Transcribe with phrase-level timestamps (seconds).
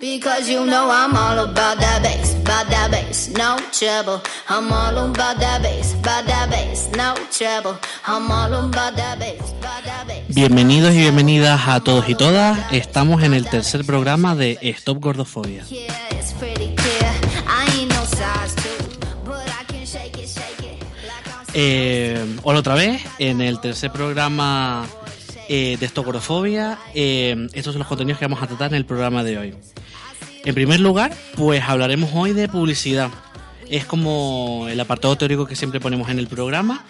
[0.00, 4.22] Because you know I'm all about that bass, about that bass, no trouble.
[4.48, 7.76] I'm all about that bass, about that bass, no trouble.
[8.06, 10.24] I'm all about that bass, about that bass.
[10.34, 12.72] Bienvenidos y bienvenidas a todos y todas.
[12.72, 15.66] Estamos en el tercer programa de Stop Gordofobia.
[21.52, 24.86] Eh, hola otra vez, en el tercer programa
[25.46, 26.78] eh, de Stop Gordofobia.
[26.94, 29.54] Eh, estos son los contenidos que vamos a tratar en el programa de hoy.
[30.44, 33.10] En primer lugar, pues hablaremos hoy de publicidad.
[33.68, 36.84] Es como el apartado teórico que siempre ponemos en el programa.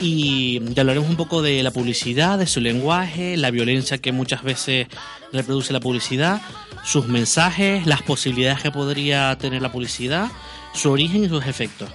[0.00, 4.88] Y hablaremos un poco de la publicidad, de su lenguaje, la violencia que muchas veces
[5.32, 6.40] reproduce la publicidad,
[6.84, 10.28] sus mensajes, las posibilidades que podría tener la publicidad,
[10.74, 11.90] su origen y sus efectos.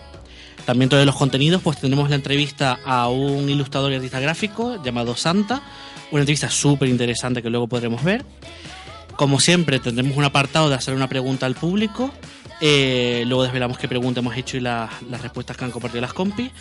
[0.65, 5.15] También todos los contenidos, pues tendremos la entrevista a un ilustrador y artista gráfico llamado
[5.15, 5.61] Santa,
[6.11, 8.23] una entrevista súper interesante que luego podremos ver.
[9.17, 12.13] Como siempre, tendremos un apartado de hacer una pregunta al público.
[12.61, 16.13] eh, luego desvelamos qué pregunta hemos hecho y las, las respuestas que han compartido las
[16.13, 16.51] compis.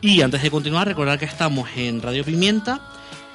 [0.00, 2.80] Y antes de continuar, recordar que estamos en Radio Pimienta,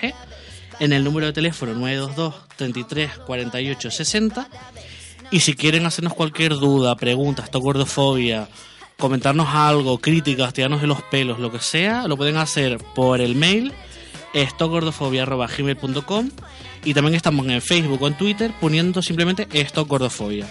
[0.80, 4.50] en el número de teléfono 922 33 48 60.
[5.32, 8.48] Y si quieren hacernos cualquier duda, pregunta, esto gordofobia,
[8.98, 13.36] comentarnos algo, críticas, tirarnos de los pelos, lo que sea, lo pueden hacer por el
[13.36, 13.74] mail
[14.34, 16.30] stockgordofobia.gmail.com
[16.84, 20.48] y también estamos en Facebook o en Twitter poniendo simplemente Stock Gordofobia.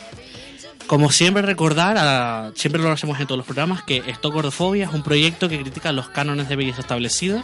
[0.86, 5.02] Como siempre recordar, siempre lo hacemos en todos los programas, que Stock Gordofobia es un
[5.02, 7.42] proyecto que critica los cánones de belleza establecidos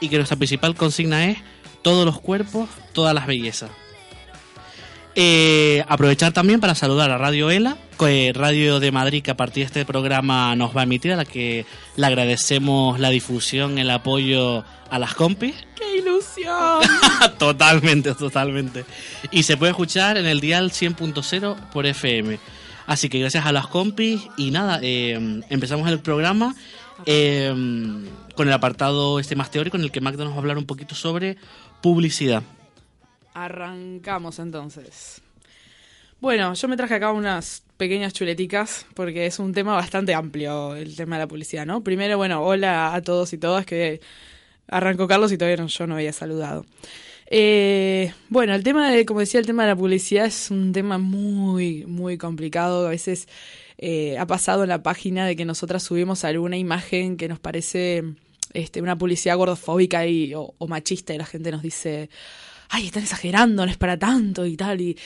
[0.00, 1.38] y que nuestra principal consigna es
[1.82, 3.70] todos los cuerpos, todas las bellezas.
[5.14, 7.76] Eh, aprovechar también para saludar a Radio ELA,
[8.34, 11.24] Radio de Madrid, que a partir de este programa nos va a emitir, a la
[11.24, 15.54] que le agradecemos la difusión, el apoyo a las compis.
[15.76, 16.80] ¡Qué ilusión!
[17.38, 18.84] totalmente, totalmente.
[19.30, 22.38] Y se puede escuchar en el dial 100.0 por FM.
[22.86, 26.56] Así que gracias a las compis y nada, eh, empezamos el programa
[27.06, 27.54] eh,
[28.34, 30.66] con el apartado este más teórico en el que Magda nos va a hablar un
[30.66, 31.36] poquito sobre
[31.80, 32.42] publicidad.
[33.34, 35.22] Arrancamos entonces.
[36.20, 40.94] Bueno, yo me traje acá unas pequeñas chuleticas porque es un tema bastante amplio el
[40.94, 41.82] tema de la publicidad, ¿no?
[41.82, 44.00] Primero, bueno, hola a todos y todas que
[44.68, 46.64] arrancó Carlos y todavía no- yo no había saludado.
[47.26, 50.98] Eh, bueno, el tema de, como decía, el tema de la publicidad es un tema
[50.98, 52.86] muy, muy complicado.
[52.86, 53.26] A veces
[53.78, 58.04] eh, ha pasado en la página de que nosotras subimos alguna imagen que nos parece
[58.52, 62.10] este, una publicidad gordofóbica y, o, o machista y la gente nos dice,
[62.74, 64.80] ay, están exagerando, no es para tanto y tal.
[64.80, 64.96] Y,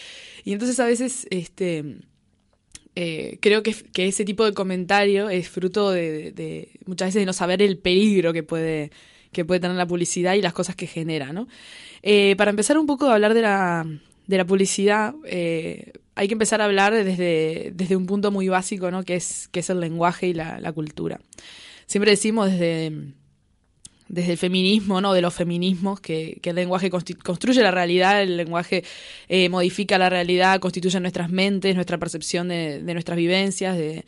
[0.45, 1.99] y entonces a veces este,
[2.95, 7.27] eh, creo que, que ese tipo de comentario es fruto de, de- muchas veces de
[7.27, 8.91] no saber el peligro que puede,
[9.33, 11.49] que puede tener la publicidad y las cosas que genera, ¿no?
[12.03, 13.85] Eh, para empezar un poco a hablar de la,
[14.27, 18.91] de la publicidad, eh, hay que empezar a hablar desde, desde un punto muy básico,
[18.91, 19.03] ¿no?
[19.03, 21.21] Que es, que es el lenguaje y la, la cultura.
[21.87, 22.93] Siempre decimos desde,
[24.09, 25.13] desde el feminismo, ¿no?
[25.13, 28.85] De los feminismos, que, el lenguaje construye la realidad, el lenguaje
[29.29, 34.05] eh, modifica la realidad, constituye nuestras mentes, nuestra percepción de, nuestras vivencias, de,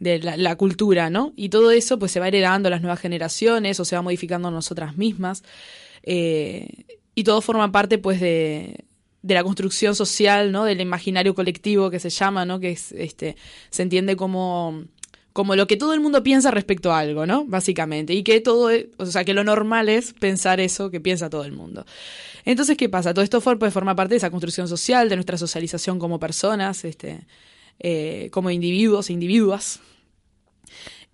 [0.00, 1.32] la, cultura, ¿no?
[1.36, 4.50] Y todo eso pues se va heredando a las nuevas generaciones o se va modificando
[4.50, 5.42] nosotras mismas.
[6.02, 6.84] Eh,
[7.14, 8.84] y todo forma parte pues de,
[9.22, 10.64] la construcción social, ¿no?
[10.64, 12.60] Del imaginario colectivo que se llama, ¿no?
[12.60, 13.36] Que es, este,
[13.70, 14.84] se entiende como
[15.38, 17.44] como lo que todo el mundo piensa respecto a algo, ¿no?
[17.44, 18.12] Básicamente.
[18.12, 21.44] Y que todo, es- o sea, que lo normal es pensar eso que piensa todo
[21.44, 21.86] el mundo.
[22.44, 23.14] Entonces, ¿qué pasa?
[23.14, 26.84] Todo esto for- pues, forma parte de esa construcción social, de nuestra socialización como personas,
[26.84, 27.20] este,
[27.78, 29.78] eh, como individuos e individuas.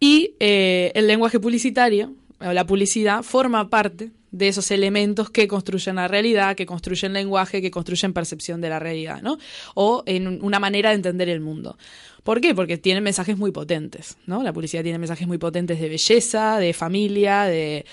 [0.00, 5.97] Y eh, el lenguaje publicitario, o la publicidad, forma parte de esos elementos que construyen
[5.97, 9.37] la realidad, que construyen lenguaje, que construyen percepción de la realidad, ¿no?
[9.75, 11.76] O en una manera de entender el mundo.
[12.25, 12.55] ¿Por qué?
[12.55, 14.43] Porque tiene mensajes muy potentes, ¿no?
[14.43, 17.85] La publicidad tiene mensajes muy potentes de belleza, de familia, de,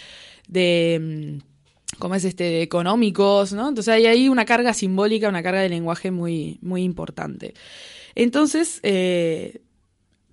[0.47, 2.45] de mm, ¿cómo es este?
[2.45, 3.67] de económicos, ¿no?
[3.69, 7.53] Entonces hay ahí una carga simbólica, una carga de lenguaje muy, muy importante.
[8.15, 9.61] Entonces, eh,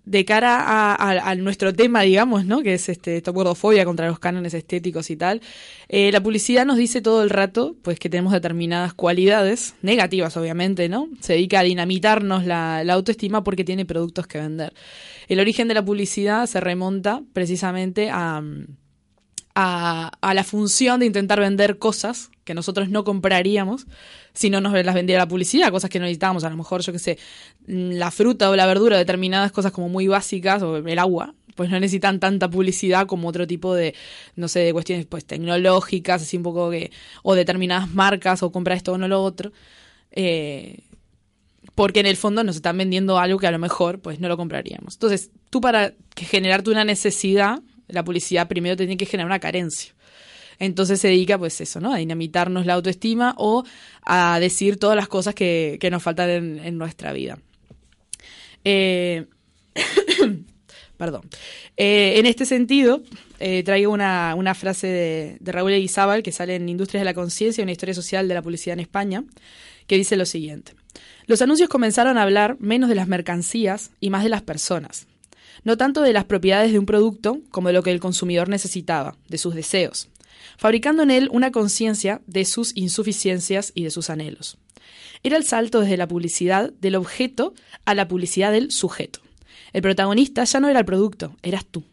[0.09, 2.63] de cara a, nuestro tema, digamos, ¿no?
[2.63, 5.41] Que es este, esta gordofobia contra los cánones estéticos y tal,
[5.89, 10.89] eh, la publicidad nos dice todo el rato, pues, que tenemos determinadas cualidades, negativas obviamente,
[10.89, 11.09] ¿no?
[11.21, 14.73] Se dedica a dinamitarnos la, la autoestima porque tiene productos que vender.
[15.29, 18.43] El origen de la publicidad se remonta precisamente a,
[19.61, 23.89] a, la función de intentar vender cosas que nosotros no compraríamos
[24.33, 26.93] si no nos las vendiera la publicidad, cosas que no necesitábamos, a lo mejor, yo
[26.93, 27.19] qué sé,
[27.67, 31.71] mm, la fruta o la verdura, determinadas cosas como muy básicas, o el agua, pues
[31.71, 33.97] no necesitan tanta publicidad como otro tipo de,
[34.37, 36.93] no sé, de cuestiones pues tecnológicas, así un poco que,
[37.25, 39.51] o determinadas marcas, o compra esto o no lo otro.
[40.13, 40.85] Eh,
[41.75, 44.37] porque en el fondo nos están vendiendo algo que a lo mejor pues no lo
[44.37, 44.95] compraríamos.
[44.95, 49.95] Entonces, tú para generarte una necesidad, la publicidad primero te tiene que generar una carencia.
[50.59, 51.93] Entonces se dedica, pues eso, ¿no?
[51.93, 53.65] A dinamitarnos la autoestima o
[54.03, 57.39] a decir todas las cosas que, nos faltan en, nuestra vida.
[58.65, 59.27] Eh,
[60.97, 61.23] perdón.
[61.77, 63.03] Eh, en este sentido,
[63.39, 67.63] eh, traigo una, frase de, de Raúl Eguizábal que sale en Industrias de la Conciencia,
[67.63, 69.25] una historia social de la publicidad en España,
[69.87, 70.73] que dice lo siguiente.
[71.27, 75.07] Los anuncios comenzaron a hablar menos de las mercancías y más de las personas.
[75.65, 79.17] No tanto de las propiedades de un producto como de lo que el consumidor necesitaba,
[79.29, 80.09] de sus deseos,
[80.57, 84.59] fabricando en él una conciencia de sus insuficiencias y de sus anhelos.
[85.23, 89.21] Era el salto desde la publicidad del objeto a la publicidad del sujeto.
[89.73, 91.85] El protagonista ya no era el producto, eras tú.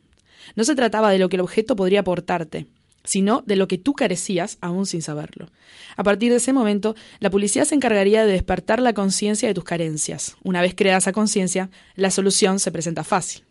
[0.55, 2.67] No se trataba de lo que el objeto podría aportarte,
[3.03, 5.49] sino de lo que tú carecías aún sin saberlo.
[5.95, 9.63] A partir de ese momento, la publicidad se encargaría de despertar la conciencia de tus
[9.63, 10.35] carencias.
[10.43, 13.44] Una vez creada esa conciencia, la solución se presenta fácil,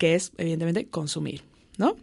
[0.00, 1.42] que es, evidentemente, consumir,
[1.76, 1.94] ¿no?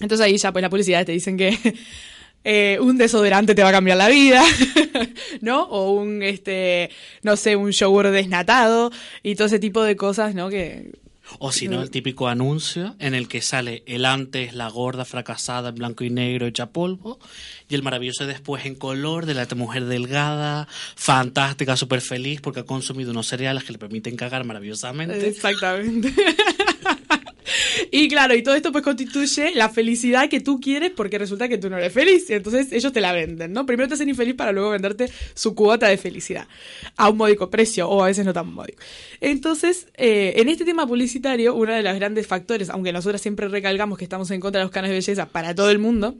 [0.00, 1.56] Entonces ahí ya pues la publicidad te dicen que
[2.44, 4.44] eh, un desodorante te va a cambiar la vida,
[5.40, 5.62] ¿no?
[5.62, 6.90] O un, este,
[7.22, 8.90] no sé, un yogur desnatado
[9.22, 10.50] y todo ese tipo de cosas, ¿no?
[10.50, 10.90] Que
[11.38, 15.68] O si no, el típico anuncio en el que sale el antes, la gorda fracasada
[15.68, 17.20] en blanco y negro hecha polvo,
[17.68, 20.66] y el maravilloso después en color de la mujer delgada,
[20.96, 25.28] fantástica, súper feliz porque ha consumido unos cereales que le permiten cagar maravillosamente.
[25.28, 26.12] Exactamente.
[27.90, 31.58] y claro, y todo esto pues constituye la felicidad que tú quieres porque resulta que
[31.58, 32.28] tú no eres feliz.
[32.30, 33.66] Y entonces ellos te la venden, ¿no?
[33.66, 36.46] Primero te hacen infeliz para luego venderte su cuota de felicidad
[36.96, 38.82] a un módico precio o a veces no tan módico.
[39.20, 43.98] Entonces, eh, en este tema publicitario, uno de los grandes factores, aunque nosotros siempre recalcamos
[43.98, 46.16] que estamos en contra de los canos de belleza para todo el mundo,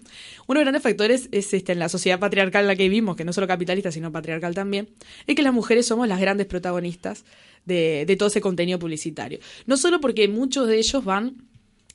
[0.47, 3.17] uno de los grandes factores es este, en la sociedad patriarcal en la que vivimos,
[3.17, 4.89] que no solo capitalista, sino patriarcal también,
[5.27, 7.25] es que las mujeres somos las grandes protagonistas
[7.65, 9.41] de, de todo ese contenido publicitario.
[9.67, 11.16] No solo porque muchos de ellos van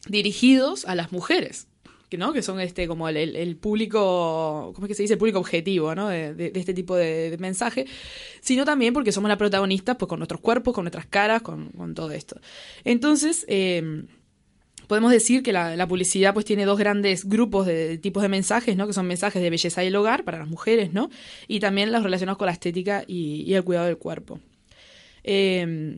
[0.08, 1.68] dirigidos a las mujeres,
[2.18, 5.94] no que son este como el, público cómo es que se dice el público objetivo
[5.96, 7.86] no de, este tipo de, de mensaje
[8.42, 12.12] sino también porque somos la protagonista pues con nuestros cuerpos con nuestras caras con, todo
[12.12, 12.40] esto
[12.84, 14.04] entonces eh,
[14.88, 18.88] podemos decir que la, publicidad pues tiene dos grandes grupos de, tipos de mensajes, ¿no?
[18.88, 21.10] Que son mensajes de belleza y el hogar para las mujeres, ¿no?
[21.48, 24.42] Y también los relacionados con la estética y, el cuidado del cuerpo.
[25.24, 25.98] Eh,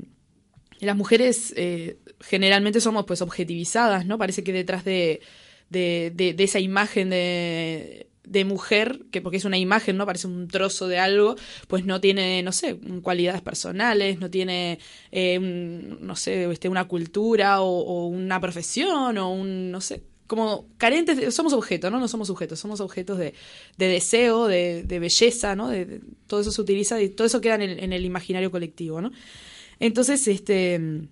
[0.83, 4.17] las mujeres eh, generalmente somos pues objetivizadas, ¿no?
[4.17, 5.21] Parece que detrás de,
[5.69, 10.05] de, de- esa imagen de, de mujer, que porque es una imagen, ¿no?
[10.05, 11.35] Parece un trozo de algo,
[11.67, 14.79] pues no tiene, no sé, cualidades personales, no tiene,
[15.11, 20.03] eh, un- no sé, este, una cultura o, o una profesión o un, no sé,
[20.27, 21.99] como carentes, de- somos objetos, ¿no?
[21.99, 23.33] No somos sujetos, somos objetos de,
[23.77, 25.67] de deseo, de, de belleza, ¿no?
[25.69, 29.01] De- todo eso se utiliza y todo eso queda en el, en el imaginario colectivo,
[29.01, 29.11] ¿no?
[29.79, 31.09] Entonces, este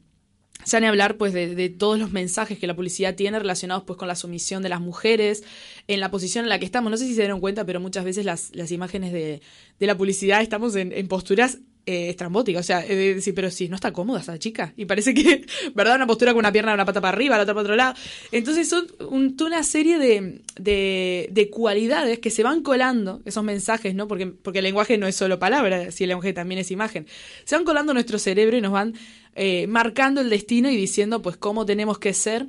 [0.73, 3.97] han de hablar pues de, de todos los mensajes que la publicidad tiene relacionados pues
[3.97, 5.43] con la sumisión de las mujeres
[5.87, 6.91] en la posición en la que estamos.
[6.91, 9.41] No sé si se dieron cuenta, pero muchas veces las, las imágenes de,
[9.79, 12.61] de la publicidad estamos en, en posturas eh, estrambóticas.
[12.61, 14.73] O sea, eh, decir, pero si no está cómoda esa chica.
[14.77, 15.45] Y parece que,
[15.75, 15.95] ¿verdad?
[15.95, 17.95] Una postura con una pierna, una pata para arriba, la otra para otro lado.
[18.31, 23.95] Entonces son un- una serie de, de, de cualidades que se van colando, esos mensajes,
[23.95, 24.07] ¿no?
[24.07, 27.07] Porque, porque el lenguaje no es solo palabra, si el lenguaje también es imagen.
[27.45, 28.93] Se van colando nuestro cerebro y nos van
[29.35, 32.47] eh, marcando el destino y diciendo pues cómo tenemos que ser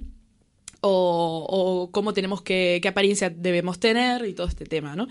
[0.81, 5.09] o, o cómo tenemos que, qué apariencia debemos tener y todo este tema, ¿no?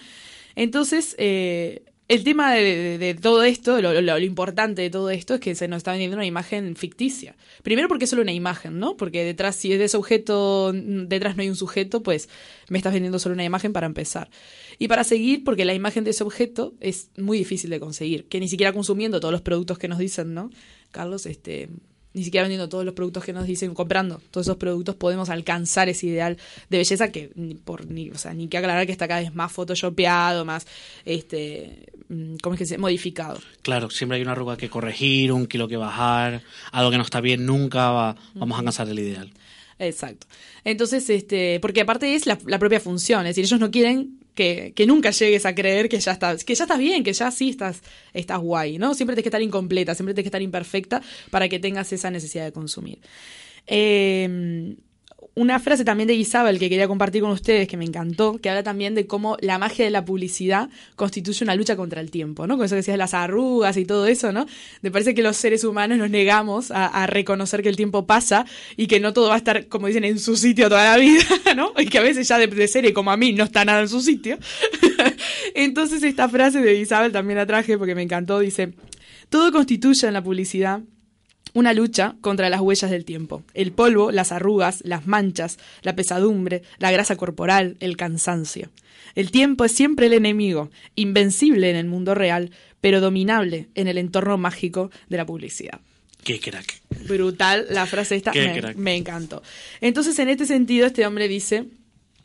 [0.56, 5.39] Entonces, eh, el tema de, todo esto, lo, lo- lo importante de todo esto es
[5.39, 7.36] que se nos está vendiendo una imagen ficticia.
[7.63, 8.98] Primero porque es solo una imagen, ¿no?
[8.98, 12.27] Porque detrás, si es de ese objeto, detrás no hay un sujeto, pues
[12.70, 14.30] me estás vendiendo solo una imagen para empezar.
[14.77, 18.39] Y para seguir, porque la imagen de ese objeto es muy difícil de conseguir, que
[18.39, 20.50] ni siquiera consumiendo todos los productos que nos dicen, ¿no?
[20.91, 21.70] Carlos, este,
[22.13, 25.88] ni siquiera vendiendo todos los productos que nos dicen, comprando todos esos productos, podemos alcanzar
[25.89, 26.38] ese ideal
[26.70, 29.34] de belleza que ni por ni, o sea, ni que aclarar que está cada vez
[29.34, 30.68] más photoshopeado, más
[31.06, 33.39] este mm, ¿cómo es que se modificado?
[33.62, 36.41] Claro, siempre hay una arruga que corregir, un kilo que bajar,
[36.72, 39.32] algo que no está bien, nunca va- vamos a alcanzar el ideal.
[39.80, 40.27] Exacto.
[40.63, 44.74] Entonces, este, porque aparte es la, la propia función, es decir, ellos no quieren que,
[44.88, 47.82] nunca llegues a creer que ya estás, que ya estás bien, que ya sí estás,
[48.14, 48.94] estás guay, ¿no?
[48.94, 52.46] Siempre tienes que estar incompleta, siempre tienes que estar imperfecta para que tengas esa necesidad
[52.46, 53.00] de consumir.
[53.68, 54.76] Eh,
[55.34, 58.64] una frase también de Isabel que quería compartir con ustedes que me encantó, que habla
[58.64, 62.58] también de cómo la magia de la publicidad constituye una lucha contra el tiempo, ¿no?
[62.58, 64.46] Con eso que decías de las arrugas y todo eso, ¿no?
[64.82, 68.46] Me parece que los seres humanos nos negamos a, a reconocer que el tiempo pasa
[68.76, 71.24] y que no todo va a estar, como dicen, en su sitio toda la vida,
[71.56, 71.72] ¿no?
[71.78, 73.90] Y que a veces ya de, de serie como a mí no está nada en
[73.90, 74.38] su sitio.
[75.56, 78.74] Entonces esta frase de Isabel también la traje porque me encantó, dice,
[79.30, 80.82] todo constituye en la publicidad
[81.53, 83.43] una lucha contra las huellas del tiempo.
[83.53, 88.70] El polvo, las arrugas, las manchas, la pesadumbre, la grasa corporal, el cansancio.
[89.15, 93.98] El tiempo es siempre el enemigo, invencible en el mundo real, pero dominable en el
[93.98, 95.81] entorno mágico de la publicidad.
[96.24, 96.81] Qué crack.
[97.08, 98.75] Brutal la frase esta, Qué me, crack.
[98.77, 99.41] me encantó.
[99.81, 101.65] Entonces, en este sentido, este hombre dice,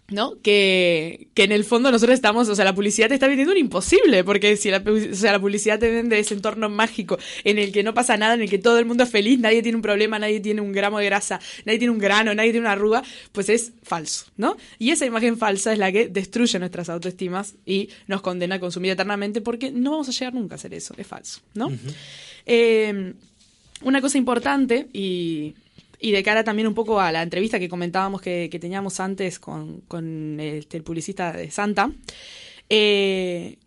[0.09, 0.41] ¿no?
[0.43, 3.59] Que, que en el fondo nosotros estamos, o sea, la publicidad te está vendiendo un
[3.59, 7.73] imposible, porque si la, o sea, la publicidad te vende ese entorno mágico en el
[7.73, 9.83] que no pasa nada, en el que todo el mundo es feliz, nadie tiene un
[9.83, 13.03] problema, nadie tiene un gramo de grasa, nadie tiene un grano, nadie tiene una arruga,
[13.33, 14.57] pues es falso, ¿no?
[14.79, 18.93] Y esa imagen falsa es la que destruye nuestras autoestimas y nos condena a consumir
[18.93, 21.71] eternamente porque no vamos a llegar nunca a hacer eso, es falso, ¿no?
[22.47, 23.15] Eh,
[23.83, 25.55] una cosa importante y,
[26.01, 29.39] y de cara también un poco a la entrevista que comentábamos que, que teníamos antes
[29.39, 31.91] con, con este, el publicista de Santa,
[32.69, 33.59] eh,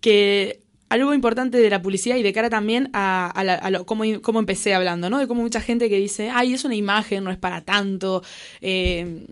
[0.00, 4.04] que algo importante de la publicidad y de cara también a, la- a lo, cómo,
[4.22, 5.18] cómo empecé hablando, ¿no?
[5.18, 8.22] De cómo mucha gente que dice, ay, es una imagen, no es para tanto,
[8.62, 9.26] eh,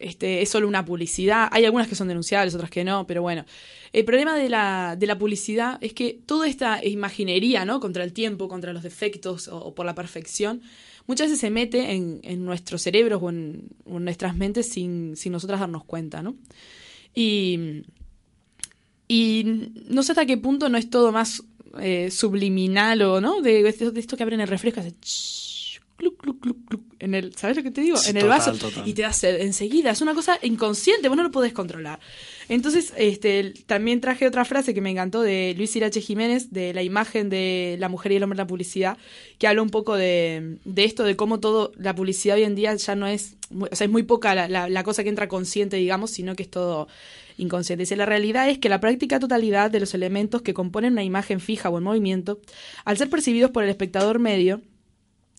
[0.00, 1.48] este, es solo una publicidad.
[1.52, 3.44] Hay algunas que son denunciables, otras que no, pero bueno.
[3.92, 7.80] El problema de la, de la publicidad es que toda esta imaginería, ¿no?
[7.80, 10.62] Contra el tiempo, contra los defectos o por la perfección,
[11.08, 15.58] muchas veces se mete en, en nuestros cerebros o en, nuestras mentes sin, sin nosotras
[15.58, 16.36] darnos cuenta, ¿no?
[17.14, 17.82] Y,
[19.08, 21.42] y no sé hasta qué punto no es todo más
[21.80, 23.40] eh, subliminal o, ¿no?
[23.40, 24.94] De, esto- de esto que abren el refresco, hace
[25.96, 27.96] cluc, cluc, cluc, cluc, en el, ¿sabes lo que te digo?
[27.96, 28.86] Sí, en el total, vaso total.
[28.88, 31.98] y te da sed enseguida, es una cosa inconsciente, vos no lo podés controlar.
[32.48, 36.82] Entonces, este, también traje otra frase que me encantó de Luis Irache Jiménez, de la
[36.82, 38.96] imagen de la mujer y el hombre en la publicidad,
[39.38, 42.74] que habla un poco de, de esto, de cómo todo, la publicidad hoy en día
[42.74, 45.76] ya no es, o sea, es muy poca la, la- la cosa que entra consciente,
[45.76, 46.88] digamos, sino que es todo
[47.36, 47.82] inconsciente.
[47.82, 51.40] Dice, la realidad es que la práctica totalidad de los elementos que componen una imagen
[51.40, 52.40] fija o en movimiento,
[52.84, 54.62] al ser percibidos por el espectador medio,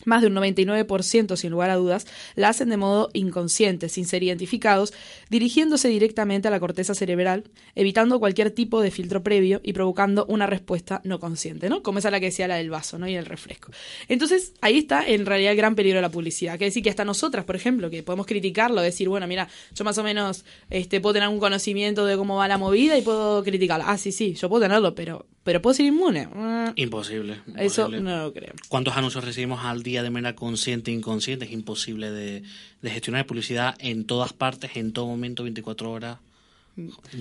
[0.05, 4.23] más de un 99% sin lugar a dudas, la hacen de modo inconsciente, sin ser
[4.23, 4.93] identificados,
[5.29, 10.47] dirigiéndose directamente a la corteza cerebral, evitando cualquier tipo de filtro previo y provocando una
[10.47, 11.83] respuesta no consciente, ¿no?
[11.83, 13.07] Como esa es la que decía la del vaso, ¿no?
[13.07, 13.71] Y el refresco.
[14.07, 16.57] Entonces, ahí está en realidad el gran peligro de la publicidad.
[16.57, 19.97] Que decir que hasta nosotras, por ejemplo, que podemos criticarlo, decir, bueno, mira, yo más
[19.97, 23.85] o menos este, puedo tener algún conocimiento de cómo va la movida y puedo criticarla.
[23.87, 26.27] Ah, sí, sí, yo puedo tenerlo, pero, pero puedo ser inmune.
[26.27, 27.41] Mm, Imposible.
[27.57, 28.01] Eso imposible.
[28.01, 28.53] no lo creo.
[28.67, 31.45] ¿Cuántos anuncios recibimos al día de manera consciente e inconsciente?
[31.45, 32.43] Es imposible de,
[32.81, 36.17] de gestionar publicidad en todas partes, en todo momento, 24 horas.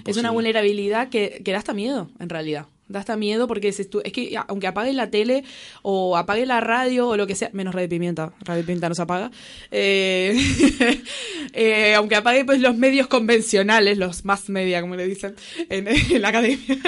[0.05, 2.67] Es una vulnerabilidad que, que da hasta miedo, en realidad.
[2.89, 5.45] Da hasta miedo porque es, es que aunque apague la tele
[5.83, 9.03] o apague la radio o lo que sea, menos Radio Pimienta, Radio Pimienta no se
[9.03, 9.31] apaga,
[9.71, 10.35] eh,
[11.53, 15.35] eh, aunque apague pues los medios convencionales, los más media, como le dicen
[15.69, 15.87] en,
[16.23, 16.79] la academia,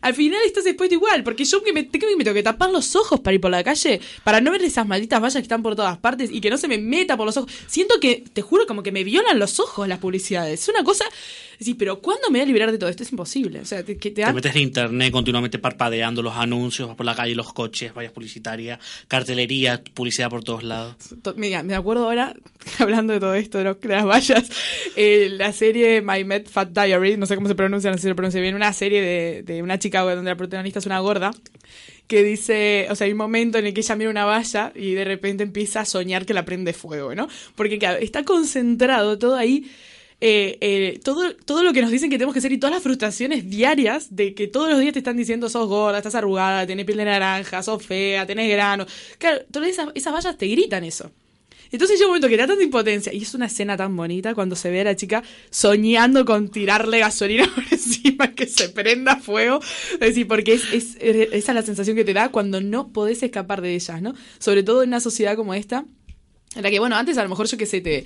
[0.00, 2.96] al final estás expuesto igual, porque yo que me, que me tengo que tapar los
[2.96, 5.76] ojos para ir por la calle, para no ver esas malditas vallas que están por
[5.76, 7.52] todas partes y que no se me meta por los ojos.
[7.66, 10.62] Siento que, te juro, como que me violan los ojos las publicidades.
[10.62, 11.04] Es una cosa,
[11.60, 13.02] sí, pero ¿cuándo me voy a liberar de todo esto?
[13.02, 13.60] Es imposible.
[13.60, 16.96] O sea, te, que te Te dan- metes en internet continuamente parpadeando los anuncios, vas
[16.96, 20.96] por la calle, los coches, vallas publicitarias, cartelería, publicidad por todos lados.
[21.36, 22.34] Mira, me acuerdo ahora,
[22.78, 24.50] hablando de todo esto, de, las vallas,
[24.96, 28.08] eh, la serie My Met Fat Diary, no sé cómo se pronuncia, no sé si
[28.08, 31.30] lo pronuncia bien, una serie de, de una chica donde la protagonista es una gorda,
[32.06, 34.92] que dice, o sea, hay un momento en el que ella mira una valla y
[34.94, 37.28] de repente empieza a soñar que la prende fuego, ¿no?
[37.54, 39.70] Porque claro, está concentrado todo ahí.
[40.20, 42.82] Eh, eh, todo, todo lo que nos dicen que tenemos que hacer y todas las
[42.82, 46.84] frustraciones diarias de que todos los días te están diciendo sos gorda, estás arrugada, tenés
[46.86, 48.86] piel de naranja, sos fea, tenés grano.
[49.18, 51.10] Claro, todas esas, esas vallas te gritan eso.
[51.70, 53.12] Entonces llega un momento que da tanta impotencia.
[53.12, 56.98] Y es una escena tan bonita cuando se ve a la chica soñando con tirarle
[56.98, 59.60] gasolina por encima, que se prenda fuego.
[59.92, 63.22] Es decir, porque es, es- esa es la sensación que te da cuando no podés
[63.22, 64.14] escapar de ellas, ¿no?
[64.38, 65.84] Sobre todo en una sociedad como esta,
[66.56, 68.04] en la que, bueno, antes a lo mejor yo que sé, te,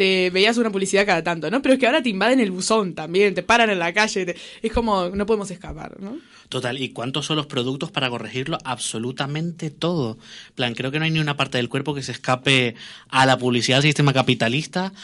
[0.00, 1.60] te veías una publicidad cada tanto, ¿no?
[1.60, 4.36] Pero es que ahora te invaden el buzón también, te paran en la calle, te-
[4.62, 6.16] es como, no podemos escapar, ¿no?
[6.48, 8.56] Total, ¿y cuántos son los productos para corregirlo?
[8.64, 10.16] Absolutamente todo.
[10.54, 12.76] Plan, creo que no hay ni una parte del cuerpo que se escape
[13.10, 14.94] a la publicidad del sistema capitalista.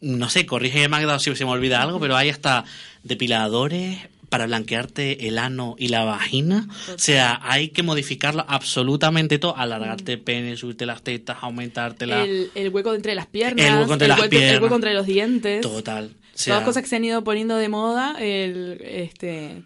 [0.00, 2.64] No sé, corrige Magda si se me olvida algo, pero hay hasta
[3.04, 3.98] depiladores
[4.32, 6.66] para blanquearte el ano y la vagina.
[6.92, 9.54] O sea, hay que modificarlo absolutamente todo.
[9.56, 12.24] Alargarte el pene, subirte las tetas, aumentarte la...
[12.24, 14.62] El, el hueco entre las piernas, El hueco entre las el piernas.
[14.62, 15.60] hueco entre los dientes.
[15.60, 16.12] Total.
[16.14, 19.62] O sea, Todas cosas que se han ido poniendo de moda, el, este,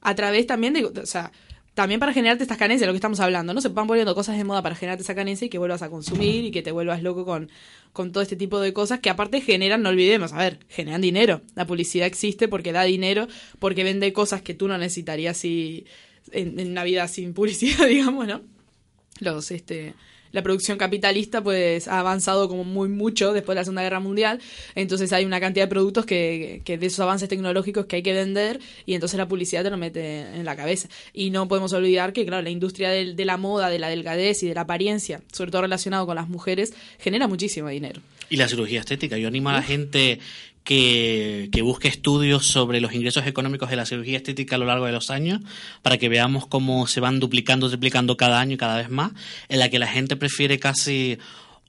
[0.00, 1.30] a través también de, o sea,
[1.80, 3.60] también para generarte estas carencias, lo que estamos hablando, ¿no?
[3.62, 6.44] Se van poniendo cosas de moda para generarte esa carencia y que vuelvas a consumir
[6.44, 7.50] y que te vuelvas loco con,
[7.94, 11.40] con todo este tipo de cosas que aparte generan, no olvidemos, a ver, generan dinero.
[11.54, 15.86] La publicidad existe porque da dinero, porque vende cosas que tú no necesitarías si,
[16.32, 18.42] en, en una vida sin publicidad, digamos, ¿no?
[19.20, 19.94] los este
[20.32, 24.40] la producción capitalista pues ha avanzado como muy mucho después de la Segunda Guerra Mundial,
[24.74, 28.12] entonces hay una cantidad de productos que, que de esos avances tecnológicos que hay que
[28.12, 30.88] vender y entonces la publicidad te lo mete en la cabeza.
[31.12, 34.42] Y no podemos olvidar que, claro, la industria del- de la moda, de la delgadez
[34.42, 38.00] y de la apariencia, sobre todo relacionado con las mujeres, genera muchísimo dinero.
[38.28, 39.18] Y la cirugía estética.
[39.18, 40.20] Yo animo a la gente
[40.64, 44.86] que, que busque estudios sobre los ingresos económicos de la cirugía estética a lo largo
[44.86, 45.40] de los años
[45.82, 49.12] para que veamos cómo se van duplicando, triplicando cada año y cada vez más,
[49.48, 51.18] en la que la gente prefiere casi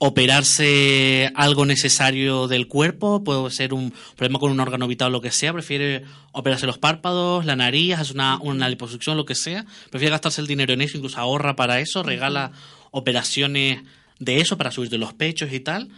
[0.04, 5.22] operarse algo necesario del cuerpo, puede ser un problema con un órgano vital o lo
[5.22, 9.64] que sea, prefiere operarse los párpados, la nariz, hacer una, una liposucción, lo que sea,
[9.92, 12.52] prefiere gastarse el dinero en eso, incluso ahorra para eso, regala
[12.90, 13.84] operaciones
[14.18, 15.90] de eso para subirte los pechos y tal,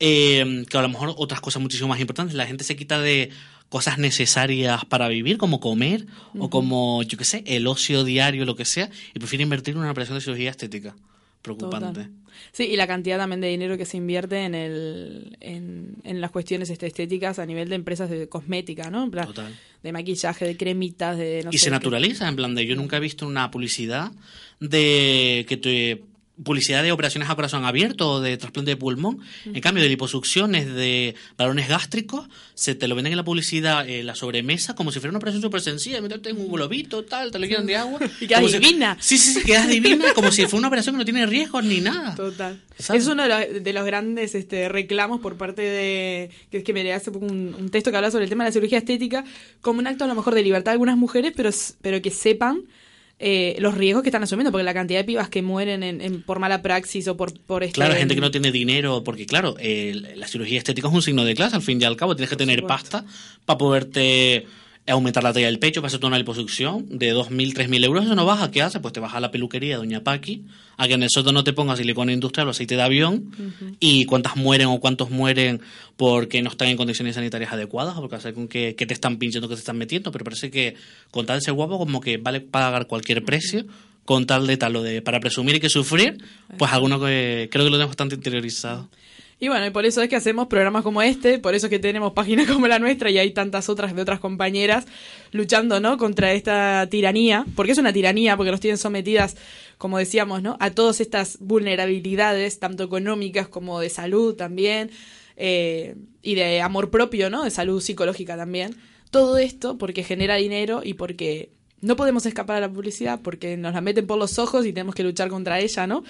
[0.00, 3.30] eh, que a lo mejor otras cosas muchísimo más importantes, la gente se quita de
[3.68, 8.56] cosas necesarias para vivir, como comer o como, yo qué sé, el ocio diario, lo
[8.56, 10.96] que sea, y prefiere invertir en una operación de cirugía estética.
[11.42, 11.86] Preocupante.
[11.86, 12.10] Total.
[12.52, 16.30] Sí, y la cantidad también de dinero que se invierte en el en, en las
[16.30, 19.04] cuestiones este, estéticas a nivel de empresas de cosmética, ¿no?
[19.04, 19.54] En plan, Total.
[19.82, 21.70] de maquillaje, de cremitas, de no y sé se qué.
[21.70, 24.10] naturaliza, en plan de yo nunca he visto una publicidad
[24.58, 26.02] de que te
[26.42, 29.20] publicidad de operaciones a corazón abierto o de trasplante de pulmón.
[29.46, 34.06] En cambio, de liposucciones de balones gástricos, se te lo venden en la publicidad, en
[34.06, 37.38] la sobremesa, como si fuera una operación súper sencilla, meterte en un globito, tal, te
[37.38, 38.00] lo llenan de agua.
[38.20, 38.96] Y quedas si- divina.
[39.00, 41.80] Sí, sí, sí, quedas divina, como si fuera una operación que no tiene riesgos ni
[41.80, 42.14] nada.
[42.14, 42.60] Total.
[42.78, 43.02] ¿Sabes?
[43.02, 46.30] Es uno de los, de los grandes este, reclamos por parte de.
[46.50, 48.50] que es que me hace poco un, un texto que habla sobre el tema de
[48.50, 49.24] la cirugía estética
[49.60, 51.50] como un acto a lo mejor de libertad de algunas mujeres, pero,
[51.82, 52.62] pero que sepan
[53.22, 56.22] eh, los riesgos que están asumiendo, porque la cantidad de pibas que mueren en, en-
[56.22, 59.56] por mala praxis o por, por este, Claro, gente que no tiene dinero, porque claro,
[59.60, 62.30] el- la cirugía estética es un signo de clase, al fin y al cabo, tienes
[62.30, 63.04] que tener pasta
[63.44, 64.46] para poderte
[64.90, 68.24] aumentar la talla del pecho, para hacerte una liposucción de 2.000, 3.000 euros, eso no
[68.24, 68.80] baja, ¿qué hace?
[68.80, 70.44] Pues te vas a la peluquería, doña Paqui,
[70.76, 73.32] a que en el soto no te ponga silicona industrial o aceite de avión,
[73.80, 75.60] y cuántas mueren o cuántos mueren
[75.96, 79.18] porque no están en condiciones sanitarias adecuadas, o porque hace con que, que te están
[79.18, 80.74] pinchando, que te están metiendo, pero parece que
[81.10, 83.66] con tal de ser guapo, como que vale pagar cualquier precio,
[84.04, 86.18] con tal de tal, lo de para presumir y que sufrir,
[86.58, 88.88] pues alguno que creo que lo tenemos bastante interiorizado.
[89.42, 91.78] Y bueno, y por eso es que hacemos programas como este, por eso es que
[91.78, 94.86] tenemos páginas como la nuestra y hay tantas otras de otras compañeras
[95.32, 95.96] luchando, ¿no?
[95.96, 99.38] Contra esta tiranía, porque es una tiranía, porque nos tienen sometidas,
[99.78, 100.58] como decíamos, ¿no?
[100.60, 104.90] A todas estas vulnerabilidades, tanto económicas como de salud también,
[105.36, 107.44] eh, y de amor propio, ¿no?
[107.44, 108.76] De salud psicológica también.
[109.10, 111.50] Todo esto porque genera dinero y porque
[111.82, 114.94] no podemos escapar a la publicidad porque nos la meten por los ojos y tenemos
[114.94, 116.04] que luchar contra ella, ¿no?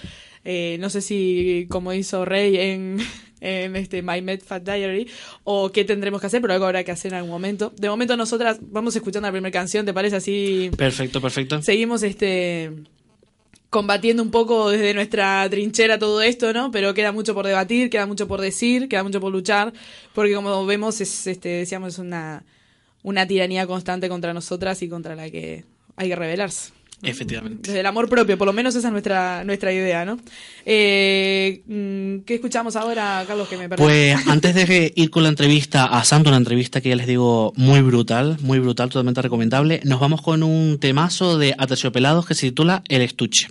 [0.45, 2.99] Eh, no sé si como hizo Rey en,
[3.41, 5.09] en este My Med Fat Diary
[5.45, 7.73] o qué tendremos que hacer, pero algo habrá que hacer en algún momento.
[7.77, 10.71] De momento nosotras vamos escuchando la primera canción, ¿te parece así?
[10.77, 11.63] Perfecto, perfecto.
[11.63, 12.73] Seguimos este
[13.69, 16.73] combatiendo un poco desde nuestra trinchera todo esto, ¿no?
[16.73, 19.73] Pero queda mucho por debatir, queda mucho por decir, queda mucho por luchar,
[20.13, 22.45] porque como vemos es este decíamos es una
[23.03, 25.65] una tiranía constante contra nosotras y contra la que
[25.97, 26.73] hay que rebelarse.
[27.03, 27.69] Efectivamente.
[27.69, 30.19] Desde el amor propio, por lo menos esa es nuestra, nuestra idea, ¿no?
[30.67, 33.49] Eh, mm, ¿Qué escuchamos ahora, Carlos?
[33.49, 33.83] Que me perdí.
[33.83, 37.55] Pues antes de ir con la entrevista a Santo, una entrevista que ya les digo
[37.57, 42.49] muy brutal, muy brutal, totalmente recomendable, nos vamos con un temazo de Aterciopelados que se
[42.49, 43.49] titula El estuche.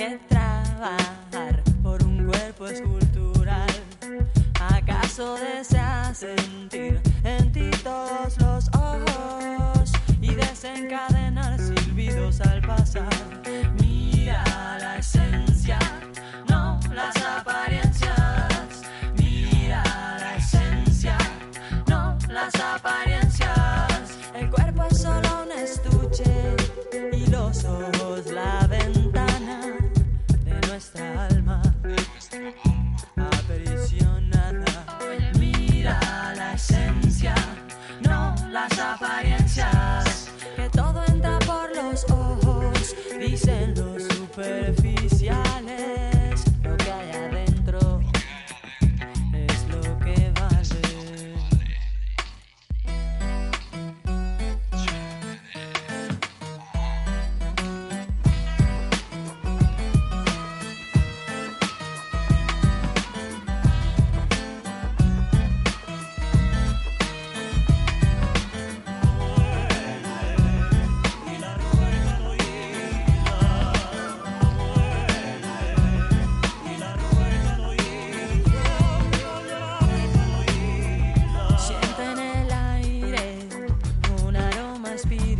[0.00, 3.68] que trabajar por un cuerpo escultural.
[4.58, 13.10] ¿Acaso deseas sentir en ti todos los ojos y desencadenar silbidos al pasar?
[13.78, 14.42] Mira
[14.80, 15.78] la esencia.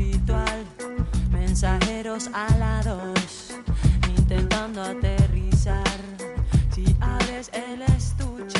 [0.01, 0.65] Espiritual,
[1.31, 3.53] mensajeros alados
[4.17, 6.01] intentando aterrizar.
[6.75, 8.60] Si abres el estuche,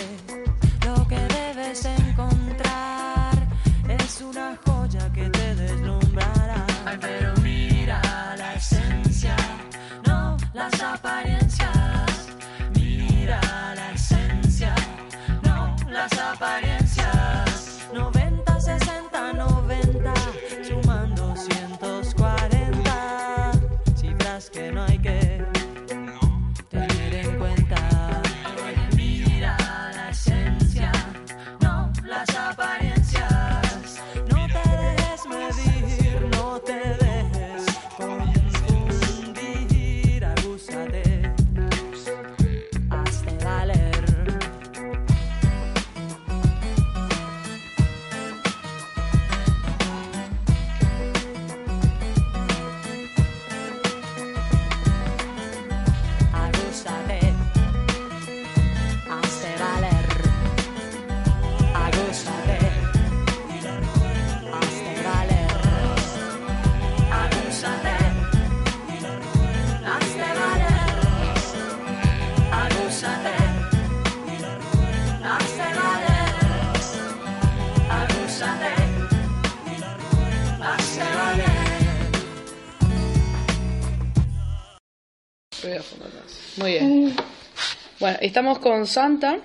[88.01, 89.39] Bueno, estamos con Santa.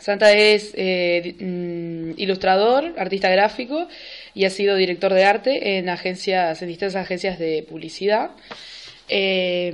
[0.00, 3.88] Santa es eh, mm, ilustrador, artista gráfico
[4.34, 8.32] y ha sido director de arte en agencias, en distintas agencias de publicidad.
[9.08, 9.72] Eh,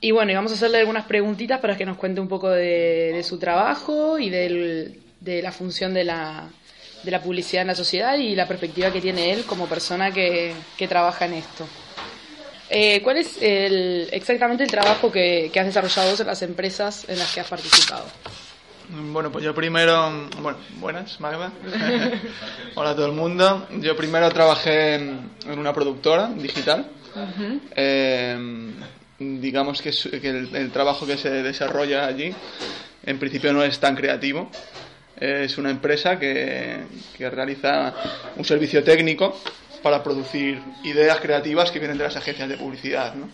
[0.00, 3.12] y bueno, y vamos a hacerle algunas preguntitas para que nos cuente un poco de,
[3.14, 6.48] de su trabajo y del- de la función de la,
[7.02, 10.52] de la publicidad en la sociedad y la perspectiva que tiene él como persona que,
[10.76, 11.66] que trabaja en esto.
[12.70, 17.06] Eh, ¿Cuál es el, exactamente el trabajo que, que has desarrollado vos en las empresas
[17.08, 18.04] en las que has participado?
[18.90, 21.52] Bueno, pues yo primero, bueno, buenas, Magda.
[22.74, 23.66] Hola a todo el mundo.
[23.80, 26.90] Yo primero trabajé en, en una productora digital.
[27.76, 28.70] Eh,
[29.18, 32.34] digamos que, que el, el trabajo que se desarrolla allí,
[33.04, 34.50] en principio no es tan creativo.
[35.20, 36.78] Es una empresa que,
[37.16, 37.92] que realiza
[38.36, 39.38] un servicio técnico
[39.82, 43.14] para producir ideas creativas que vienen de las agencias de publicidad.
[43.14, 43.28] ¿no?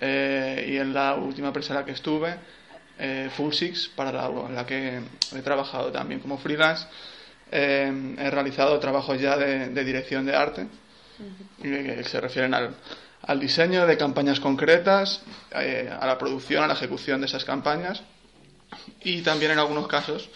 [0.00, 2.34] Eh, y en la última empresa en la que estuve,
[2.98, 5.00] eh, Full Six, para la, en la que
[5.34, 6.86] he trabajado también como freelance,
[7.50, 10.66] eh, he realizado trabajos ya de, de dirección de arte,
[11.58, 12.74] y que se refieren al,
[13.22, 15.20] al diseño de campañas concretas,
[15.54, 18.02] eh, a la producción, a la ejecución de esas campañas
[19.02, 20.28] y también en algunos casos,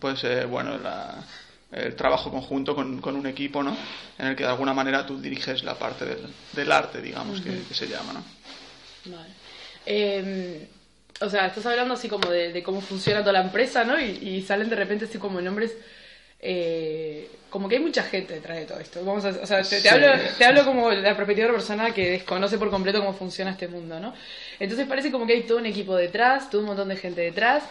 [0.00, 1.22] pues eh, bueno, la-
[1.72, 3.76] el trabajo conjunto con, con un equipo, ¿no?
[4.18, 7.64] En el que de alguna manera tú diriges la parte del, del arte, digamos, que,
[7.68, 8.24] que se llama, ¿no?
[9.04, 9.30] Vale.
[9.86, 10.68] Eh,
[11.20, 13.98] o sea, estás hablando así como de, de cómo funciona toda la empresa, ¿no?
[14.00, 15.72] Y, y salen de repente así como nombres.
[16.40, 19.04] eh, como que hay mucha gente detrás de todo esto.
[19.04, 19.88] Vamos a, o sea, te, te Sí.
[19.88, 20.06] hablo,
[20.38, 23.68] te hablo como la perspectiva de una persona que desconoce por completo cómo funciona este
[23.68, 24.14] mundo, ¿no?
[24.60, 27.64] Entonces parece como que hay todo un equipo detrás, todo un montón de gente detrás.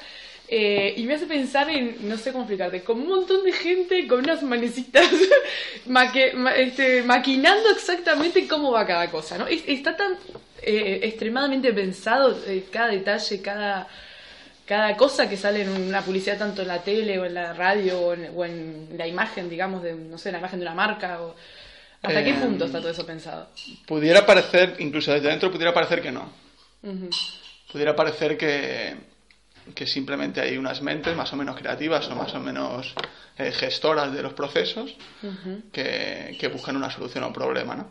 [0.47, 4.07] Eh, y me hace pensar en, no sé cómo explicarte, como un montón de gente
[4.07, 5.07] con unas manecitas
[5.87, 9.47] maque- ma- este, maquinando exactamente cómo va cada cosa, ¿no?
[9.47, 10.13] Es- está tan
[10.61, 13.87] eh, extremadamente pensado eh, cada detalle, cada
[14.65, 17.99] cada cosa que sale en una publicidad, tanto en la tele o en la radio
[18.01, 21.21] o en, o en la imagen, digamos, de, no sé, la imagen de una marca?
[21.21, 21.35] O,
[22.03, 23.49] ¿Hasta qué Eh, punto está todo eso pensado?
[23.87, 26.31] Pudiera parecer, incluso desde dentro, pudiera parecer que no.
[26.83, 27.15] Ujú.
[27.71, 28.95] Pudiera parecer que,
[29.75, 32.93] que simplemente hay unas mentes más o menos creativas o más o menos
[33.37, 34.95] eh, gestoras de los procesos
[35.71, 37.87] que, que buscan una solución a un problema, ¿no?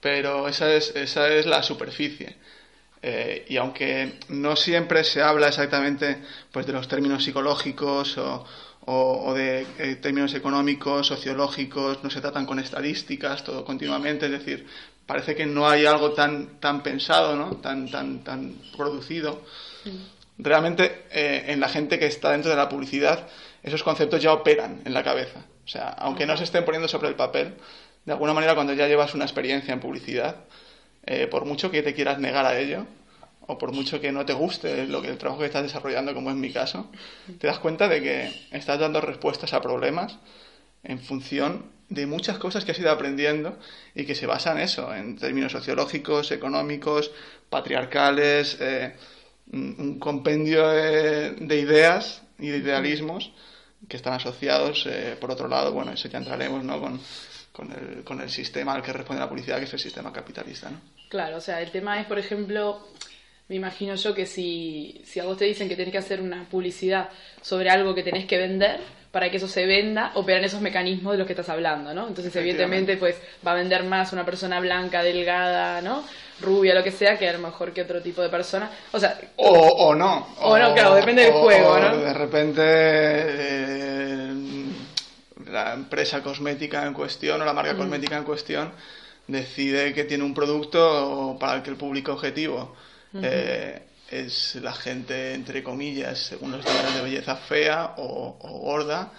[0.00, 2.36] Pero esa es, esa es la superficie.
[3.02, 6.18] Eh, y aunque no siempre se habla exactamente
[6.52, 8.44] pues, de los términos psicológicos o,
[8.86, 14.32] o- o de eh, términos económicos, sociológicos, no se tratan con estadísticas todo continuamente, es
[14.32, 14.66] decir,
[15.06, 17.56] parece que no hay algo tan, tan pensado, ¿no?
[17.56, 19.42] tan, tan, tan producido.
[20.38, 23.28] Realmente eh, en la gente que está dentro de la publicidad
[23.62, 25.44] esos conceptos ya operan en la cabeza.
[25.64, 27.54] O sea, aunque no se estén poniendo sobre el papel,
[28.04, 30.36] de alguna manera cuando ya llevas una experiencia en publicidad,
[31.06, 32.86] eh, por mucho que te quieras negar a ello,
[33.46, 36.30] o por mucho que no te guste lo que el trabajo que estás desarrollando, como
[36.30, 36.90] es mi caso,
[37.38, 40.18] te das cuenta de que estás dando respuestas a problemas
[40.84, 43.58] en función de muchas cosas que has ido aprendiendo
[43.94, 47.12] y que se basan en eso, en términos sociológicos, económicos,
[47.50, 48.94] patriarcales, eh,
[49.52, 53.30] un compendio de, de ideas y de idealismos
[53.88, 56.80] que están asociados, eh, por otro lado, bueno, eso ya entraremos, ¿no?
[56.80, 57.00] Con,
[57.52, 60.70] con, el, con el sistema al que responde la publicidad, que es el sistema capitalista,
[60.70, 60.80] ¿no?
[61.08, 62.88] Claro, o sea, el tema es, por ejemplo,
[63.48, 66.48] me imagino yo que si, si a vos te dicen que tenés que hacer una
[66.48, 67.10] publicidad
[67.42, 68.80] sobre algo que tenés que vender,
[69.12, 72.08] para que eso se venda, operan esos mecanismos de los que estás hablando, ¿no?
[72.08, 73.14] Entonces, evidentemente, pues
[73.46, 76.02] va a vender más una persona blanca, delgada, ¿no?
[76.40, 78.70] Rubia, lo que sea, que a lo mejor que otro tipo de persona.
[78.90, 80.28] O sea, O, o no.
[80.40, 81.96] O no, claro, depende del juego, ¿no?
[81.98, 84.34] De repente eh,
[85.50, 87.56] la empresa cosmética en cuestión o la Mm.
[87.56, 88.72] marca cosmética en cuestión
[89.26, 92.74] decide que tiene un producto para el que el público objetivo
[93.22, 99.12] eh, es la gente, entre comillas, según los estándares de belleza fea o, o gorda.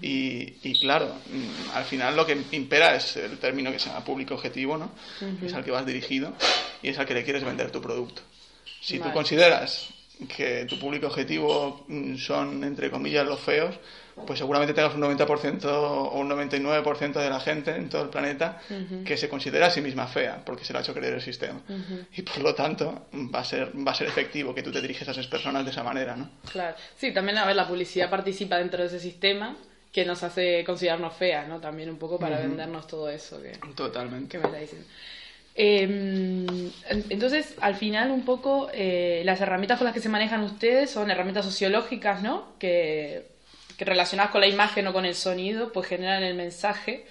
[0.00, 4.04] Y, y claro, mm, al final lo que impera es el término que se llama
[4.04, 4.90] público objetivo, ¿no?
[5.40, 6.32] Que es al que vas dirigido
[6.82, 8.22] y es al que le quieres vender tu producto.
[8.80, 9.88] Si tú consideras
[10.28, 13.74] que tu público objetivo mm, son, entre comillas, los feos,
[14.26, 18.60] pues seguramente tengas un 90% o un 99% de la gente en todo el planeta
[19.04, 21.60] que se considera a sí misma fea, porque se lo ha hecho creer el sistema.
[22.12, 25.08] Y por lo tanto, va a ser, va a ser efectivo que tú te diriges
[25.08, 26.30] a esas personas de esa manera, ¿no?
[26.50, 26.76] claro.
[26.96, 29.56] Sí, también, a ver, la publicidad participa dentro de ese sistema
[29.92, 31.60] que nos hace considerarnos feas, ¿no?
[31.60, 34.28] También un poco para vendernos todo eso que, Totalmente.
[34.28, 34.86] que me está diciendo.
[35.54, 36.72] Eh, en-
[37.10, 41.10] entonces, al final, un poco, eh, las herramientas con las que se manejan ustedes son
[41.10, 42.54] herramientas sociológicas, ¿no?
[42.58, 43.26] Que,
[43.76, 47.06] que relacionadas con la imagen o con el sonido, pues generan el mensaje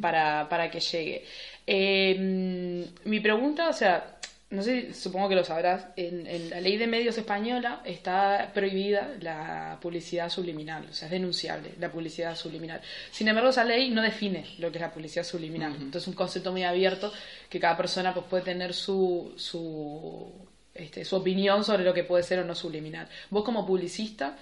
[0.00, 1.24] para, para que llegue.
[1.66, 4.16] Eh, mi pregunta, o sea,
[4.52, 9.14] no sé, supongo que lo sabrás, en, en la ley de medios española está prohibida
[9.20, 12.82] la publicidad subliminal, o sea, es denunciable la publicidad subliminal.
[13.10, 15.72] Sin embargo, esa ley no define lo que es la publicidad subliminal.
[15.72, 17.10] Entonces, es un concepto muy abierto
[17.48, 20.30] que cada persona pues, puede tener su, su,
[20.74, 23.08] este, su opinión sobre lo que puede ser o no subliminal.
[23.30, 24.36] Vos como publicista,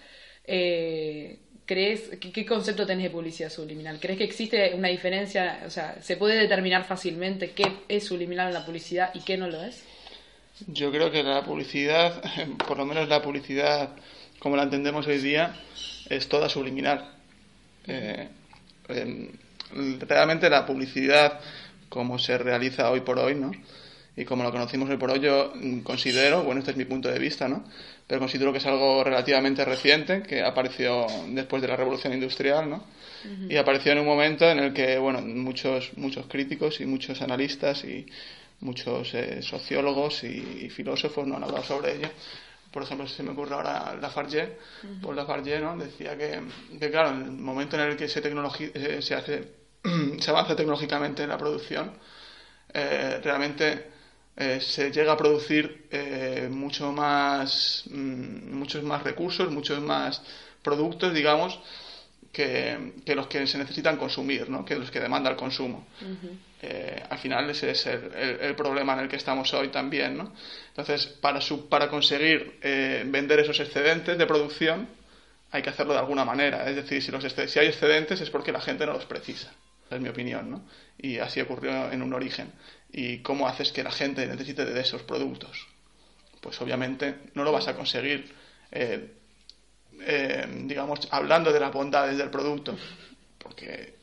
[0.44, 4.00] eh, ¿crees, qué, qué concepto tenés de publicidad subliminal?
[4.00, 8.54] ¿Crees que existe una diferencia, o sea, se puede determinar fácilmente qué es subliminal en
[8.54, 9.84] la publicidad y qué no lo es?
[10.66, 12.22] Yo creo que la publicidad,
[12.68, 13.90] por lo menos la publicidad
[14.38, 15.54] como la entendemos hoy día,
[16.08, 17.12] es toda subliminal.
[17.86, 18.28] Eh,
[18.88, 19.28] em,
[20.00, 21.40] realmente la publicidad
[21.88, 23.50] como se realiza hoy por hoy, ¿no?
[24.16, 27.18] Y como lo conocimos hoy por hoy, yo considero, bueno, este es mi punto de
[27.18, 27.64] vista, ¿no?
[28.06, 32.84] Pero considero que es algo relativamente reciente, que apareció después de la revolución industrial, ¿no?
[33.48, 37.84] Y apareció en un momento en el que, bueno, muchos, muchos críticos y muchos analistas
[37.84, 38.06] y
[38.60, 42.08] muchos eh, sociólogos y, y filósofos no han hablado sobre ello.
[42.70, 44.56] Por ejemplo, si se me ocurre ahora Lafargue,
[45.02, 45.76] pues Lafargue ¿no?
[45.76, 46.40] decía que,
[46.78, 49.48] que, claro, en el momento en el que se, eh, se, hace,
[50.20, 51.92] se avanza tecnológicamente en la producción,
[52.72, 53.90] eh, realmente
[54.36, 60.22] eh, se llega a producir eh, mucho más, mm, muchos más recursos, muchos más
[60.62, 61.58] productos, digamos,
[62.32, 64.64] que, que los que se necesitan consumir, ¿no?
[64.64, 65.86] que los que demanda el consumo.
[66.62, 70.16] Eh, al final ese es el, el- el problema en el que estamos hoy también.
[70.16, 70.32] ¿no?
[70.68, 74.88] Entonces, para, su- para conseguir eh, vender esos excedentes de producción,
[75.52, 76.68] hay que hacerlo de alguna manera.
[76.68, 79.52] Es decir, si, los si hay excedentes es porque la gente no los precisa.
[79.90, 80.62] Es mi opinión, ¿no?
[80.98, 82.52] Y así ocurrió en un origen.
[82.92, 85.66] ¿Y cómo haces que la gente necesite de esos productos?
[86.40, 88.32] Pues obviamente no lo vas a conseguir,
[88.70, 89.08] eh,
[90.06, 92.76] eh, digamos, hablando de las bondades del producto.
[93.38, 93.94] Porque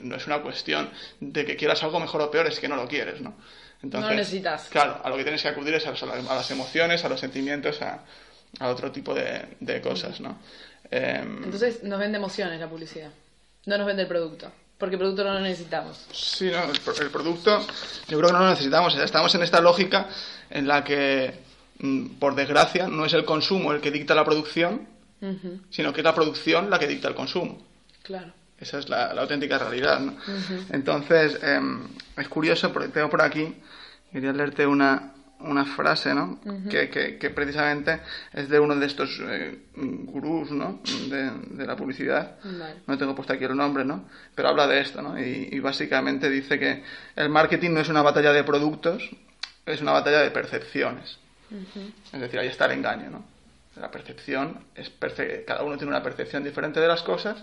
[0.00, 2.86] no es una cuestión de que quieras algo mejor o peor, es que no lo
[2.86, 3.34] quieres, ¿no?
[3.82, 4.68] Entonces, No lo necesitas.
[4.68, 7.18] Claro, a lo que tienes que acudir es a, las- a las emociones, a los
[7.20, 8.00] sentimientos, a,
[8.60, 10.38] a otro tipo de, de cosas, ¿no?
[10.90, 13.10] Em, Entonces nos vende emociones la publicidad.
[13.66, 14.52] No nos vende el producto.
[14.78, 16.06] Porque el producto no lo necesitamos.
[16.12, 17.60] Sí, no, el, pro- el producto
[18.08, 18.92] yo creo que no lo necesitamos.
[18.92, 20.08] Sea, estamos en esta lógica
[20.50, 21.32] en la que,
[21.78, 24.86] mm, por desgracia, no es el consumo el que dicta la producción,
[25.70, 27.58] Sino que es la producción la que dicta el consumo.
[28.02, 28.32] Claro.
[28.58, 30.00] Esa es la, la auténtica realidad.
[30.00, 30.16] ¿no?
[30.70, 31.80] Entonces, em,
[32.16, 33.54] es curioso, porque tengo por aquí,
[34.12, 36.38] quería leerte una, una frase, ¿no?
[36.68, 38.00] que, que- que precisamente
[38.32, 40.80] es de uno de estos eh, gurús, ¿no?
[41.08, 42.36] De, de la publicidad.
[42.44, 42.74] Vale.
[42.86, 44.04] No tengo puesto aquí el nombre, ¿no?
[44.34, 45.18] Pero habla de esto, ¿no?
[45.18, 46.84] Y, y básicamente dice que
[47.16, 49.10] el marketing no es una batalla de productos,
[49.66, 51.18] es una batalla de percepciones.
[52.12, 53.24] Es decir, ahí está el engaño, ¿no?
[53.76, 57.42] La percepción es perce- cada uno tiene una percepción diferente de las cosas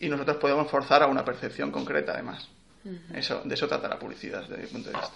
[0.00, 2.48] y nosotros podemos forzar a una percepción concreta, además.
[3.14, 5.14] Eso, de eso trata la publicidad, desde mi punto de vista.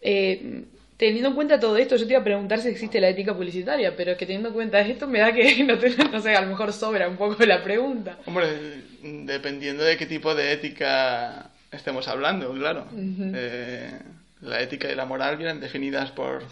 [0.00, 0.64] Eh,
[0.96, 3.96] teniendo en cuenta todo esto, yo te iba a preguntar si existe la ética publicitaria,
[3.96, 6.40] pero es que teniendo en cuenta esto me da que no, te- no sé, a
[6.42, 8.18] lo mejor sobra un poco la pregunta.
[8.26, 12.86] Hombre, dependiendo de qué tipo de ética estemos hablando, claro.
[12.94, 13.90] Eh,
[14.42, 16.42] la ética y la moral vienen definidas por,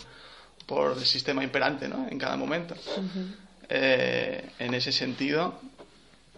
[0.71, 2.07] por el sistema imperante, ¿no?
[2.09, 2.77] En cada momento.
[3.69, 5.61] Eh, en ese sentido,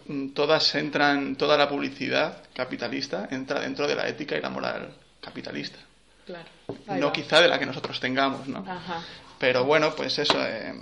[0.06, 4.88] mm, todas entran, toda la publicidad capitalista entra dentro de la ética y la moral
[5.20, 5.78] capitalista.
[6.24, 6.48] Claro.
[6.86, 7.12] No va.
[7.12, 8.64] quizá de la que nosotros tengamos, ¿no?
[8.66, 9.04] Ajá.
[9.38, 10.80] Pero bueno, pues eso, eh,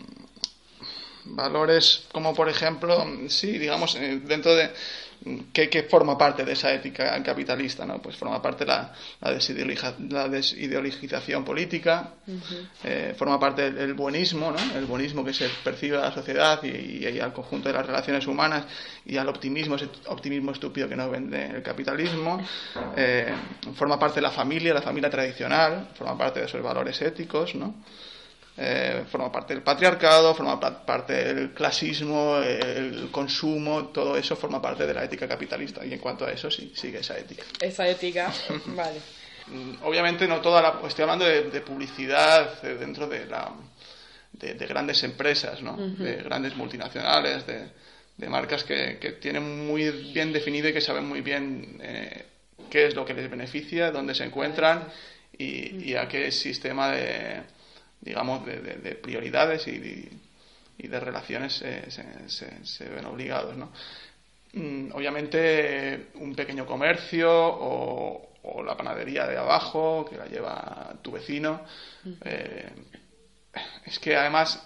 [1.24, 4.70] valores como por ejemplo, sí, digamos, eh, dentro de...
[5.52, 7.84] ¿qué, qué forma parte de esa ética capitalista?
[7.84, 8.00] ¿no?
[8.00, 12.14] Pues forma parte la, la, la desideologización política,
[12.84, 14.78] eh, forma parte el, el buenismo, ¿no?
[14.78, 18.26] el buenismo que se percibe a la sociedad y, y al conjunto de las relaciones
[18.26, 18.64] humanas
[19.04, 22.40] y al optimismo, ese optimismo estúpido que nos vende el capitalismo,
[22.96, 23.32] eh,
[23.74, 27.74] forma parte la familia, la familia tradicional, forma parte de esos valores éticos, ¿no?
[28.62, 34.60] Eh, forma parte del patriarcado, forma pa- parte del clasismo, el consumo, todo eso forma
[34.60, 35.82] parte de la ética capitalista.
[35.82, 37.42] Y en cuanto a eso, sí, sigue esa ética.
[37.58, 38.30] Esa ética,
[38.66, 39.00] vale.
[39.46, 40.74] Mm, Obviamente no toda la...
[40.86, 43.50] Estoy hablando de, de publicidad eh, dentro de la...
[44.32, 45.76] De, de grandes empresas, ¿no?
[45.76, 47.66] De grandes multinacionales, de,
[48.18, 52.26] de marcas que, que tienen muy bien definido y que saben muy bien eh,
[52.70, 54.86] qué es lo que les beneficia, dónde se encuentran
[55.36, 57.42] y, y a qué sistema de,
[58.00, 60.08] digamos, de, de- de prioridades y, de-
[60.78, 63.70] y de relaciones eh, se, se- ven obligados, ¿no?
[64.52, 71.12] Mm, obviamente un pequeño comercio o, o la panadería de abajo que la lleva tu
[71.12, 71.60] vecino
[72.24, 72.68] eh,
[73.84, 74.60] es que además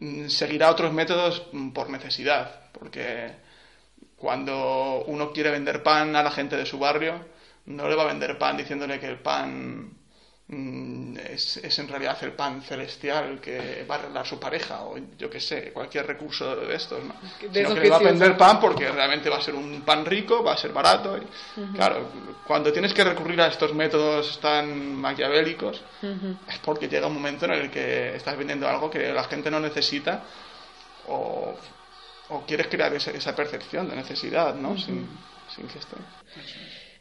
[0.00, 3.30] mm, seguirá otros métodos mm, por necesidad porque
[4.16, 7.24] cuando uno quiere vender pan a la gente de su barrio
[7.66, 9.92] no le va a vender pan diciéndole que el pan
[10.52, 15.30] es, es en realidad el pan celestial que va a arreglar su pareja o yo
[15.30, 17.14] que sé, cualquier recurso de estos, ¿no?
[17.48, 20.42] De Sino que va a vender pan porque realmente va a ser un pan rico,
[20.42, 21.16] va a ser barato.
[21.16, 22.10] y, Claro,
[22.46, 25.82] cuando tienes que recurrir a estos métodos tan maquiavélicos
[26.48, 29.60] es porque llega un momento en el que estás vendiendo algo que la gente no
[29.60, 30.24] necesita
[31.06, 31.54] o,
[32.30, 34.76] o quieres crear esa, esa percepción de necesidad, ¿no?
[34.76, 35.08] sin,
[35.54, 35.96] sin que esto...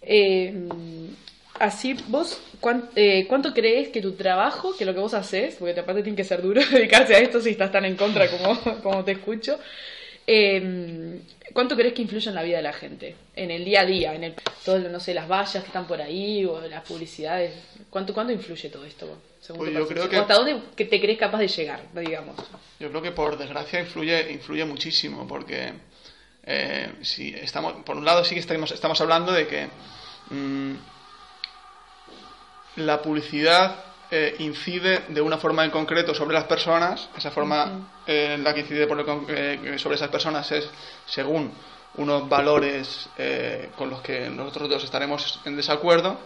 [0.01, 0.67] Eh,
[1.60, 5.80] así, vos, cuán- eh, ¿cuánto crees que tu trabajo, que lo que vos haces, porque
[5.80, 9.04] aparte tiene que ser duro dedicarse a esto si estás tan en contra como, como
[9.04, 9.60] te escucho,
[10.28, 11.22] eh,
[11.54, 13.15] ¿cuánto crees que influye en la vida de la gente?
[13.36, 16.02] En el día a día, en el, todo, no sé, las vallas que están por
[16.02, 17.54] ahí o las publicidades.
[17.89, 19.17] ¿Cuánto, cuánto influye todo esto?
[19.41, 22.36] según Pues yo creo ¿Hasta dónde te crees capaz de llegar, digamos?
[22.80, 25.72] Yo creo que por desgracia influye, influye muchísimo, porque
[26.45, 29.67] eh, si estamos, por un lado sí que estamos, estamos hablando de que
[30.30, 30.74] mm,
[32.80, 38.34] la publicidad eh, incide de una forma en concreto sobre las personas, esa forma eh,
[38.36, 40.70] en la que incide por con- eh, sobre esas personas es
[41.06, 41.52] según
[41.96, 43.10] unos valores
[43.76, 46.18] con los que nosotros dos estaremos en desacuerdo,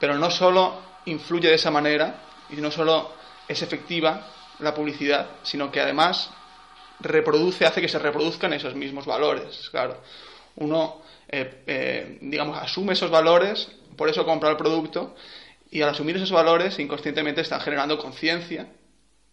[0.00, 2.16] pero no solo influye de esa manera
[2.50, 3.12] y no solo
[3.46, 4.26] es efectiva
[4.58, 6.30] la publicidad, sino que además
[7.00, 9.68] reproduce, hace que se reproduzcan esos mismos valores.
[9.70, 9.98] Claro,
[10.56, 15.14] uno, eh, eh, digamos, asume esos valores, por eso compra el producto,
[15.70, 18.66] y al asumir esos valores, inconscientemente están generando conciencia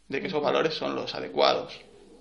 [0.08, 1.73] de que esos valores son los adecuados.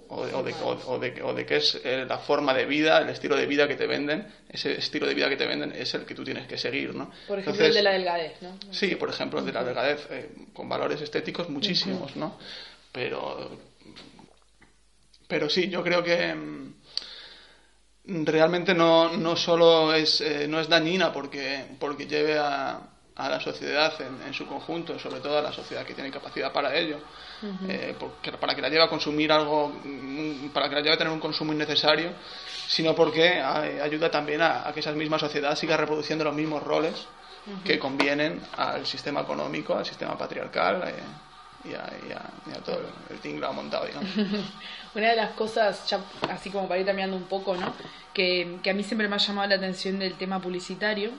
[0.09, 2.65] O de, o de- o- o de- o de que es eh, la forma de
[2.65, 5.73] vida, el estilo de vida que te venden, ese estilo de vida que te venden
[5.73, 7.11] es el que tú tienes que seguir, ¿no?
[7.27, 8.57] Por ejemplo, Entonces- el de la delgadez, ¿no?
[8.71, 12.39] Sí, por ejemplo, el de la delgadez, eh, con valores estéticos muchísimos, ¿no?
[12.93, 13.59] Pero,
[15.27, 16.75] pero sí, yo creo que mm,
[18.25, 22.81] realmente no, no solo es, eh, no es dañina porque, porque lleve a,
[23.17, 26.53] a la sociedad en, en su conjunto, sobre todo a la sociedad que tiene capacidad
[26.53, 26.99] para ello,
[27.69, 30.99] eh, porque- para que la lleve a consumir algo, mm, para que la lleve a
[30.99, 32.11] tener un consumo innecesario,
[32.69, 37.07] sino porque ayuda también a, a que esa misma sociedad siga reproduciendo los mismos roles
[37.65, 40.95] que convienen al sistema económico, al sistema patriarcal eh,
[41.69, 44.11] y, a, y a- y a todo el tinglado montado, digamos.
[44.95, 47.73] Una de las cosas, ya así como para ir cambiando un poco, ¿no?
[48.13, 51.13] Que, que a mí siempre me ha llamado la atención del tema publicitario,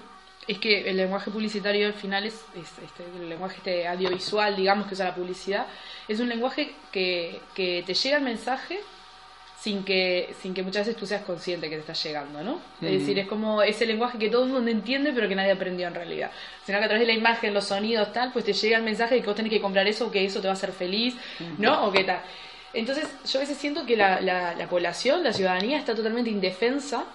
[0.47, 4.87] es que el lenguaje publicitario al final es, es este, el lenguaje este audiovisual, digamos,
[4.87, 5.67] que usa la publicidad,
[6.07, 8.79] es un lenguaje que, que te llega el mensaje
[9.59, 12.61] sin que, sin que muchas veces tú seas consciente que te está llegando, ¿no?
[12.81, 15.87] Es decir, es como ese lenguaje que todo el mundo entiende pero que nadie aprendió
[15.87, 16.31] en realidad.
[16.65, 19.15] Sino que a través de la imagen, los sonidos, tal, pues te llega el mensaje
[19.15, 21.15] de que vos tenés que comprar eso, que eso te va a hacer feliz,
[21.57, 21.87] ¿no?
[21.87, 22.21] O que tal.
[22.73, 27.05] Entonces, yo a veces siento que la, la, la población, la ciudadanía está totalmente indefensa.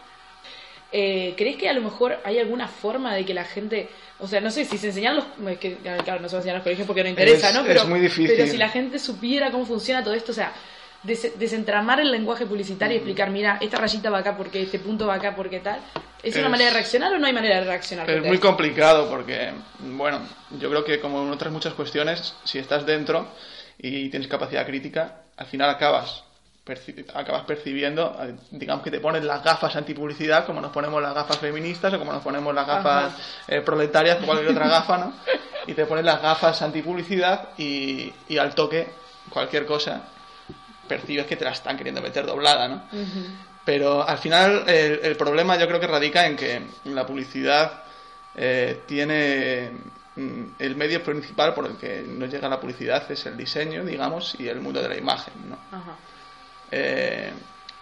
[0.93, 3.89] Eh, ¿Crees que a lo mejor hay alguna forma de que la gente,
[4.19, 6.63] o sea, no sé si se enseñan los, es que, claro, no se enseñar los
[6.65, 7.61] colegios porque no interesa, Es- ¿no?
[7.63, 8.37] es Pero, muy difícil.
[8.37, 10.53] pero si la gente supiera cómo funciona todo esto, o sea,
[11.03, 15.07] des- desentramar el lenguaje publicitario y explicar, mira, esta rayita va acá porque este punto
[15.07, 15.81] va acá porque tal,
[16.23, 18.11] ¿es, una Es- manera de reaccionar o no hay manera de reaccionar?
[18.11, 18.47] Es muy esto?
[18.49, 20.21] complicado porque, bueno,
[20.61, 23.29] yo creo que como en otras muchas cuestiones, si estás dentro
[23.79, 26.23] y tienes capacidad crítica, al final acabas,
[26.67, 31.15] perci- acabas percibiendo, eh, digamos que te pones las gafas antipublicidad, como nos ponemos las
[31.15, 33.13] gafas feministas o como nos ponemos las gafas
[33.49, 35.13] eh, proletarias o cualquier otra gafa, ¿no?
[35.67, 38.89] Y te pones las gafas antipublicidad y, y al toque
[39.31, 40.03] cualquier cosa
[40.89, 42.83] percibes que te la están queriendo meter doblada, ¿no?
[43.65, 47.83] Pero al final el, el problema yo creo que radica en que la publicidad
[48.35, 49.71] eh, tiene
[50.17, 54.35] mm, el medio principal por el que nos llega la publicidad es el diseño, digamos,
[54.41, 55.57] y el mundo de la imagen, ¿no?
[55.71, 55.95] Ajá.
[56.75, 57.31] Eh,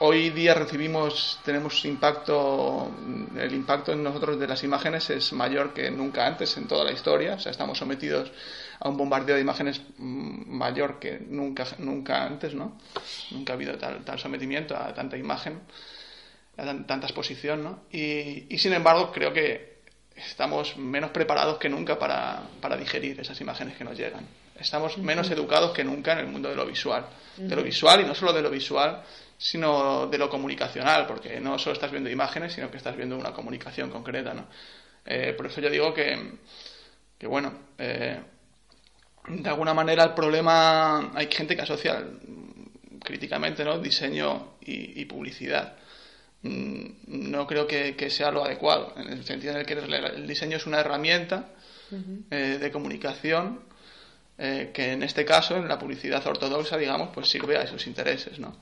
[0.00, 2.90] hoy día recibimos, tenemos impacto,
[3.36, 6.92] el impacto en nosotros de las imágenes es mayor que nunca antes en toda la
[6.92, 8.32] historia, o sea, estamos sometidos
[8.80, 12.78] a un bombardeo de imágenes mm, mayor que nunca, nunca antes, ¿no?
[13.30, 15.60] Nunca ha habido tal, tal sometimiento a tanta imagen,
[16.56, 17.80] a tan- tanta exposición, ¿no?
[17.92, 19.80] Y, y sin embargo creo que
[20.16, 24.26] estamos menos preparados que nunca para digerir esas imágenes que nos llegan.
[24.60, 27.06] Estamos menos educados que nunca en el mundo de lo visual.
[27.36, 29.02] De lo visual y no solo de lo visual,
[29.38, 33.32] sino de lo comunicacional, porque no solo estás viendo imágenes, sino que estás viendo una
[33.32, 34.46] comunicación concreta, ¿no?
[35.06, 36.34] Eh, por eso yo digo que,
[37.18, 38.20] que bueno, eh,
[39.28, 42.04] de alguna manera el problema, hay gente que asocia
[43.02, 43.78] críticamente, ¿no?
[43.78, 45.76] Diseño y, y publicidad
[46.42, 49.94] mm, no creo que, que sea lo adecuado, en el sentido en el que el,
[49.94, 51.54] el diseño es una herramienta
[52.30, 53.69] eh, de comunicación
[54.42, 58.38] eh, que en este caso, en la publicidad ortodoxa, digamos, pues sirve a esos intereses,
[58.38, 58.56] ¿no?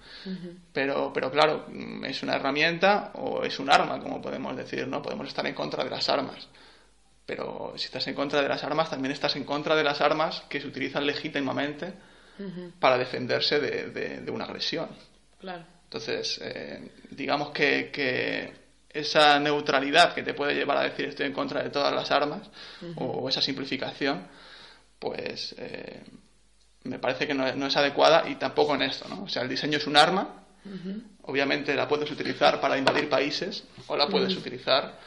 [0.72, 5.00] pero, pero claro, mm, es una herramienta o es un arma, como podemos decir, ¿no?
[5.00, 6.48] Podemos estar en contra de las armas.
[7.26, 10.42] Pero si estás en contra de las armas, también estás en contra de las armas
[10.48, 11.92] que se utilizan legítimamente
[12.78, 14.88] para defenderse de, de- de una agresión.
[15.40, 15.64] Claro.
[15.84, 18.52] Entonces, eh, digamos que, que
[18.90, 22.42] esa neutralidad que te puede llevar a decir estoy en contra de todas las armas,
[22.96, 24.26] o esa simplificación,
[24.98, 26.02] pues eh,
[26.84, 29.24] me parece que no es, no es adecuada y tampoco en esto, ¿no?
[29.24, 30.44] O sea, el diseño es un arma,
[31.22, 34.98] obviamente la puedes utilizar para invadir países o la puedes utilizar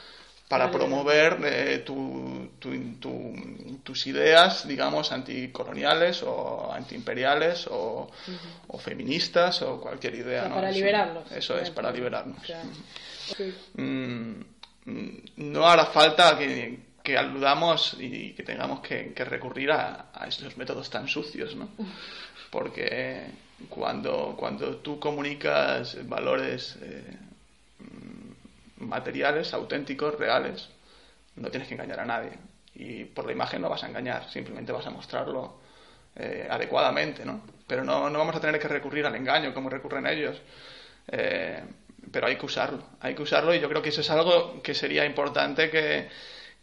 [0.47, 0.77] para Vale.
[0.77, 8.09] promover eh, tu- tu- tu- tus ideas, digamos, anticoloniales o antiimperiales o,
[8.67, 10.41] o feministas o cualquier idea.
[10.41, 10.55] O sea, ¿no?
[10.55, 11.31] para Es- liberarlos.
[11.31, 12.37] Eso es, para liberarnos.
[13.75, 14.41] Mm,
[14.85, 16.79] mm, no hará falta que,
[17.11, 21.69] que aludamos y que tengamos que, que recurrir a, a estos métodos tan sucios, ¿no?
[22.49, 23.25] Porque
[23.69, 27.17] cuando, cuando tú comunicas valores eh,
[28.77, 30.69] materiales, auténticos, reales,
[31.35, 32.31] no tienes que engañar a nadie.
[32.75, 35.59] Y por la imagen no vas a engañar, simplemente vas a mostrarlo
[36.15, 37.41] eh, adecuadamente, ¿no?
[37.67, 40.41] Pero no, no vamos a tener que recurrir al engaño como recurren ellos.
[41.09, 41.61] Eh,
[42.09, 44.73] pero hay que usarlo, hay que usarlo y yo creo que eso es algo que
[44.73, 46.07] sería importante que,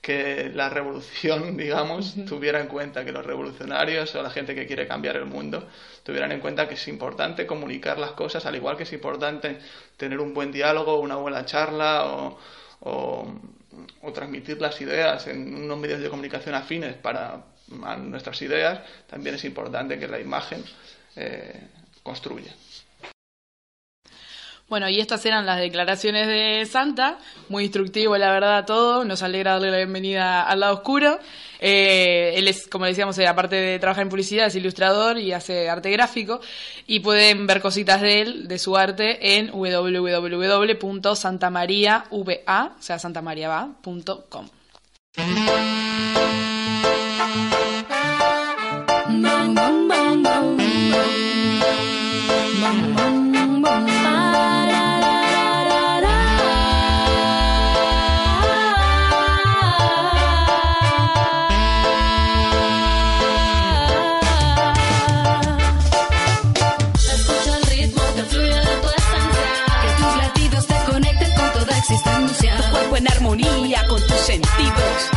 [0.00, 4.86] que la revolución, digamos, tuviera en cuenta, que los revolucionarios o la gente que quiere
[4.86, 5.68] cambiar el mundo
[6.02, 9.58] tuvieran en cuenta que es importante comunicar las cosas, al igual que es importante
[9.96, 12.38] tener un buen diálogo, una buena charla o,
[12.80, 13.32] o,
[14.02, 17.42] o transmitir las ideas en unos medios de comunicación afines para
[17.84, 20.64] a nuestras ideas, también es importante que la imagen
[21.16, 21.68] eh,
[22.02, 22.52] construya.
[24.68, 27.16] Bueno, y estas eran las declaraciones de Santa,
[27.48, 31.18] muy instructivo la verdad todo, nos alegra darle la bienvenida al lado oscuro.
[31.58, 35.70] Eh, él es, como decíamos, eh, aparte de trabajar en publicidad, es ilustrador y hace
[35.70, 36.42] arte gráfico,
[36.86, 42.26] y pueden ver cositas de él, de su arte, en www.santamariava, o
[42.80, 42.98] sea.
[72.98, 75.08] En armonía con tus sentidos.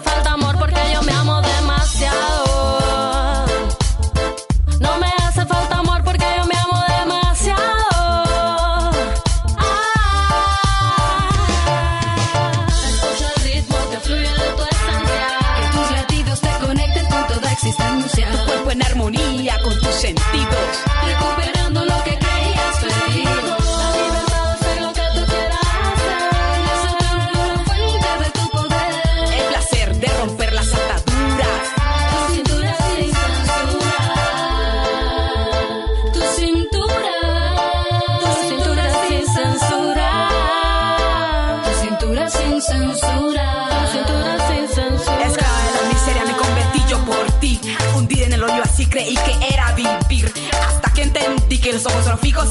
[0.00, 1.45] Falta amor porque yo me amo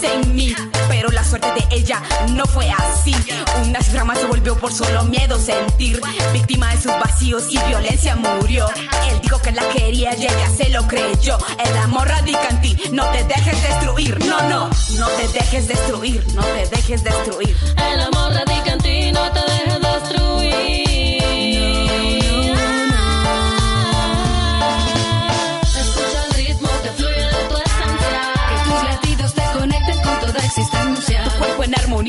[0.03, 0.55] en mí.
[0.89, 3.15] Pero la suerte de ella no fue así.
[3.63, 6.01] Una cifra más se volvió por solo miedo sentir.
[6.33, 8.67] Víctima de sus vacíos y violencia murió.
[9.09, 11.37] Él dijo que la quería y ella se lo creyó.
[11.63, 12.77] El amor radica en ti.
[12.91, 14.25] No te dejes destruir.
[14.25, 14.69] No, no.
[14.97, 16.25] No te dejes destruir.
[16.33, 17.55] No te dejes destruir.
[17.91, 19.54] El amor radica en ti, no te dejes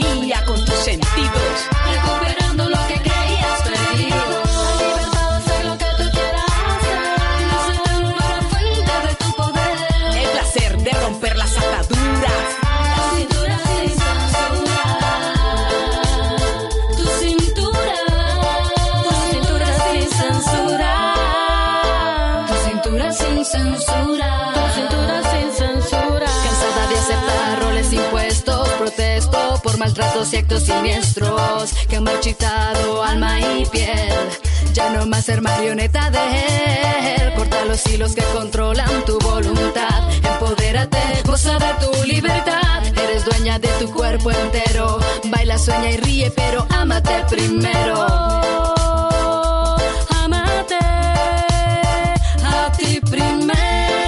[0.03, 1.69] armonía con tus sentidos.
[1.85, 2.46] Recuperando
[29.97, 34.29] por maltratos y actos siniestros que han marchitado alma y piel.
[34.73, 37.35] Ya no más ser marioneta de él.
[37.35, 40.09] Corta los hilos que controlan tu voluntad.
[40.23, 42.85] Empodérate, goza de tu libertad.
[42.87, 44.99] Eres dueña de tu cuerpo entero.
[45.25, 48.07] Baila, sueña y ríe, pero ámate primero.
[50.11, 50.79] Ámate
[52.45, 54.06] a ti primero.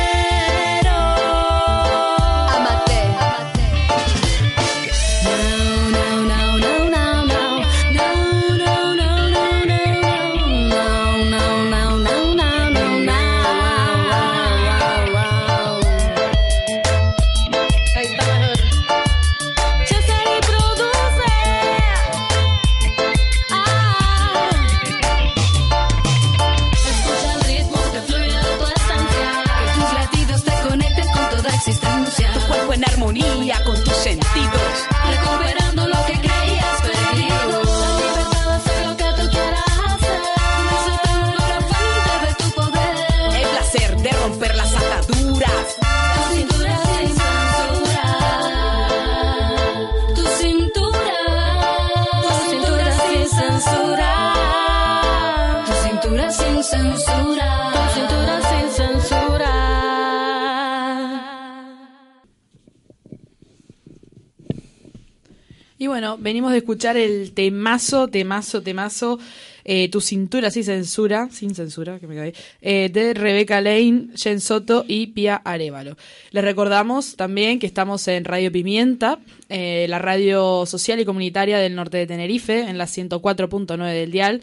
[65.89, 69.19] Bueno, venimos de escuchar el temazo, temazo, temazo,
[69.65, 72.33] eh, Tu cintura sin censura, sin censura, que me caí,
[72.63, 75.97] eh, de Rebeca Lane, Jen Soto y Pia Arevalo.
[76.31, 79.19] Les recordamos también que estamos en Radio Pimienta,
[79.49, 84.43] eh, la radio social y comunitaria del norte de Tenerife, en la 104.9 del dial.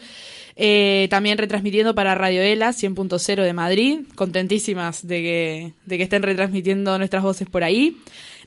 [0.58, 4.00] Eh, también retransmitiendo para Radio Ela 100.0 de Madrid.
[4.14, 7.98] Contentísimas de que, de que estén retransmitiendo nuestras voces por ahí.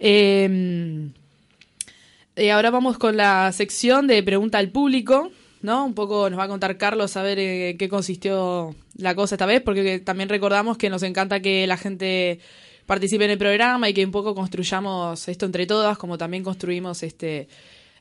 [0.00, 1.10] Eh,
[2.36, 5.30] y ahora vamos con la sección de pregunta al público,
[5.64, 5.86] ¿no?
[5.86, 9.34] Un poco nos va a contar Carlos a ver eh, en qué consistió la cosa
[9.34, 12.38] esta vez, porque también recordamos que nos encanta que la gente
[12.84, 17.02] participe en el programa y que un poco construyamos esto entre todas, como también construimos
[17.02, 17.48] este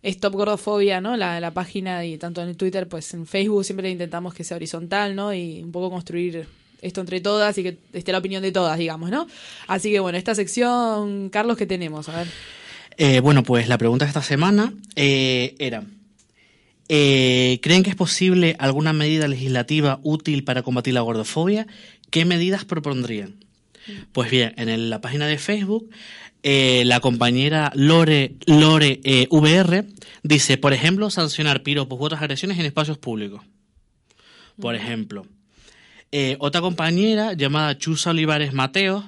[0.03, 1.15] Stop Gordofobia, ¿no?
[1.15, 5.15] La, la página y tanto en Twitter, pues en Facebook siempre intentamos que sea horizontal,
[5.15, 5.33] ¿no?
[5.33, 6.45] Y un poco construir
[6.81, 9.25] esto entre todas y que esté la opinión de todas, digamos, ¿no?
[9.67, 12.09] Así que bueno, esta sección, Carlos, ¿qué tenemos?
[12.09, 12.27] A ver.
[12.97, 15.85] Eh, bueno, pues la pregunta de esta semana eh, era,
[16.89, 21.67] eh, ¿creen que es posible alguna medida legislativa útil para combatir la gordofobia?
[22.09, 23.35] ¿Qué medidas propondrían?
[24.11, 25.89] Pues bien, en el- la página de Facebook,
[26.43, 29.85] eh, la compañera Lore, Lore eh, VR
[30.23, 33.41] dice, por ejemplo, sancionar piropos u otras agresiones en espacios públicos.
[34.59, 35.25] Por ejemplo,
[36.37, 39.03] otra compañera llamada Chusa Olivares Mateos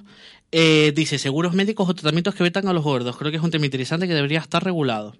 [0.51, 3.15] dice seguros médicos o tratamientos que vetan a los gordos.
[3.17, 5.15] Creo que es un tema interesante que debería estar regulado.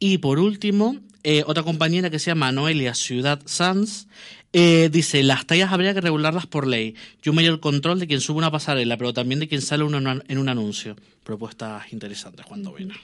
[0.00, 0.96] Y por último,
[1.30, 4.06] eh, otra compañera que se llama Noelia Ciudad Sanz
[4.52, 8.20] eh, dice las tallas habría que regularlas por ley y un mayor control de quien
[8.22, 10.96] sube una pasarela, pero también de quien sale una- en un anuncio.
[11.24, 12.94] Propuestas interesantes cuando viene.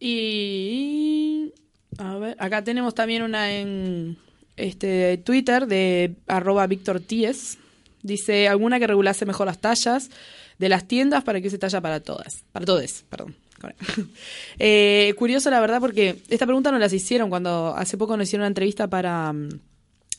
[0.00, 1.52] Y
[1.98, 4.16] a ver, acá tenemos también una en
[4.56, 7.58] este Twitter de arroba Víctor Tíez.
[8.02, 10.10] Dice alguna que regulase mejor las tallas
[10.58, 12.44] de las tiendas para que se talla para todas.
[12.52, 13.36] Para todes, perdón.
[14.58, 18.42] Eh, curioso la verdad porque esta pregunta nos las hicieron cuando hace poco nos hicieron
[18.42, 19.48] una entrevista para, mm,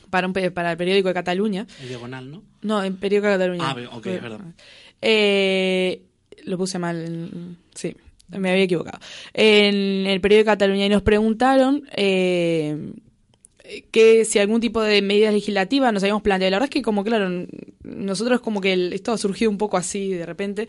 [0.10, 1.68] para, un para el periódico de Cataluña.
[1.82, 2.44] El diagonal, ¿no?
[2.62, 3.64] No, en periódico de Cataluña.
[3.66, 4.40] Ah, ok, es verdad.
[5.02, 6.02] Eh,
[6.46, 7.58] lo puse mal.
[7.76, 7.96] Sí,
[8.30, 9.00] me había equivocado.
[9.34, 12.94] En el periódico de Cataluña y nos preguntaron eh,
[13.92, 16.52] que si algún tipo de medidas legislativas nos habíamos planteado.
[16.52, 17.46] La verdad es que como claro,
[17.84, 20.68] nosotros como que el- esto ha surgido un poco así de repente,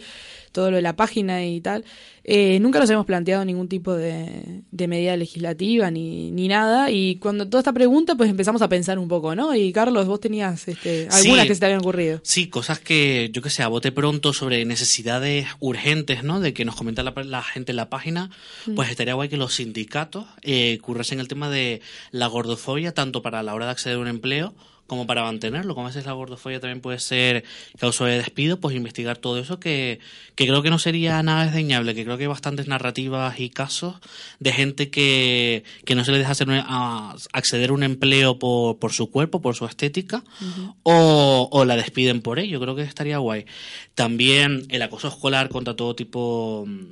[0.53, 1.85] todo lo de la página y tal.
[2.25, 6.91] Eh, nunca nos habíamos planteado ningún tipo de, de medida legislativa ni, ni nada.
[6.91, 9.55] Y cuando toda esta pregunta, pues empezamos a pensar un poco, ¿no?
[9.55, 11.49] Y Carlos, vos tenías este, algunas Sí.
[11.49, 12.21] que se te habían ocurrido.
[12.23, 16.41] Sí, cosas que, yo que sé, a bote pronto sobre necesidades urgentes, ¿no?
[16.41, 18.31] De que nos comenta la, la gente en la página,
[18.77, 21.81] pues estaría guay que los sindicatos eh, currasen el tema de
[22.11, 24.55] la gordofobia, tanto para la hora de acceder a un empleo
[24.91, 25.75] como para mantenerlo.
[25.77, 27.45] Como a veces la gordofobia también puede ser
[27.79, 30.01] causa de despido, pues investigar todo eso que,
[30.35, 33.95] que creo que no sería nada desdeñable, que creo que hay bastantes narrativas y casos
[34.41, 38.79] de gente que, que no se le deja hacer a- acceder a un empleo por,
[38.81, 40.25] por su cuerpo, por su estética,
[40.83, 42.61] o, o la despiden por ello.
[42.61, 43.47] Creo que estaría guay.
[43.95, 46.87] También el acoso escolar contra todo tipo mm,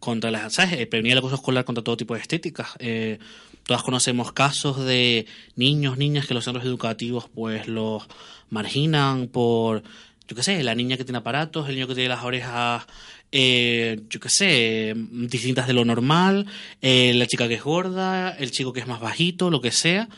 [0.00, 0.74] contra las ¿sabes?
[0.74, 3.18] Eh, prevenir el acoso escolar contra todo tipo de estéticas Eh,
[3.66, 8.04] todas conocemos casos de niños niñas que los centros educativos pues los
[8.50, 9.82] marginan por
[10.28, 12.86] yo qué sé la niña que tiene aparatos el niño que tiene las orejas
[13.32, 16.46] eh, yo qué sé distintas de lo normal
[16.80, 20.08] eh, la chica que es gorda el chico que es más bajito lo que sea.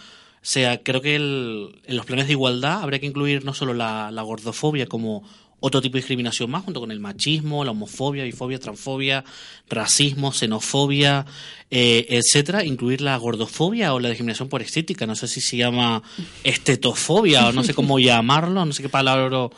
[0.41, 3.75] O sea, creo que el- en los planes de igualdad habría que incluir no solo
[3.75, 5.25] la, la gordofobia como
[5.61, 9.25] otro tipo de discriminación más, junto con el machismo, la homofobia, bifobia, transfobia,
[9.69, 11.27] racismo, xenofobia,
[11.71, 16.03] eh, etcétera, incluir la gordofobia o la discriminación por estética, no sé si se llama
[16.45, 19.49] estetofobia o no sé cómo llamarlo, no sé qué palabra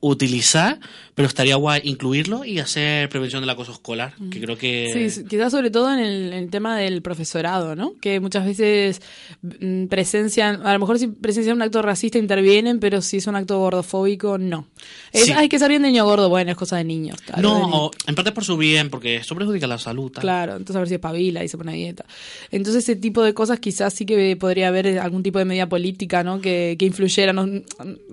[0.00, 0.78] utilizar,
[1.18, 5.10] pero estaría guay incluirlo y hacer prevención del acoso escolar, que creo que...
[5.10, 7.94] Sí, quizás sobre todo en el, en el tema del profesorado, ¿no?
[8.00, 9.02] Que muchas veces
[9.42, 13.34] mm, presencian, a lo mejor si presencian un acto racista intervienen, pero si es un
[13.34, 14.68] acto gordofóbico, no.
[15.12, 15.32] Es, Sí.
[15.32, 17.20] Hay que ser bien de niño gordo, bueno, es cosa de niños.
[17.20, 17.70] claro, de no, niños.
[17.74, 20.12] o en parte por su bien, porque esto perjudica la salud.
[20.12, 20.20] tal.
[20.22, 22.04] Claro, entonces a ver si espabila y se pone a dieta.
[22.52, 26.22] Entonces ese tipo de cosas quizás sí que podría haber algún tipo de medida política,
[26.22, 26.40] ¿no?
[26.40, 27.32] Que, que influyera.
[27.32, 27.44] ¿no?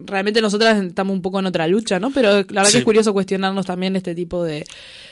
[0.08, 2.10] Realmente nosotras estamos un poco en otra lucha, ¿no?
[2.10, 2.78] Pero la verdad que Sí.
[2.80, 4.66] es curioso cuestionarnos también este tipo de,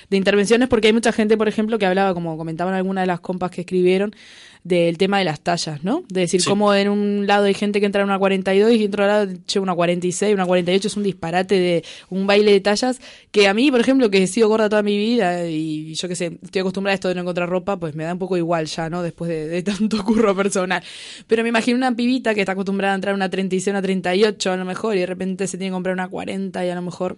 [0.09, 3.19] de intervenciones porque hay mucha gente, por ejemplo, que hablaba, como comentaban algunas de las
[3.19, 4.15] compas que escribieron,
[4.63, 6.05] del tema de las tallas, ¿no?
[6.07, 6.49] De decir, Sí.
[6.49, 9.33] cómo en un lado hay gente que entra en una 42 y en otro lado
[9.45, 13.53] che, una 46, una 48, es un disparate de un baile de tallas que a
[13.53, 16.61] mí, por ejemplo, que he sido gorda toda mi vida y yo qué sé, estoy
[16.61, 19.03] acostumbrada a esto de no encontrar ropa, pues me da un poco igual ya, ¿no?
[19.03, 20.81] Después de, de tanto curro personal.
[21.27, 24.49] Pero me imagino una pibita que está acostumbrada a entrar a una 36, una 38
[24.49, 26.81] a lo mejor y de repente se tiene que comprar una 40 y a lo
[26.81, 27.17] mejor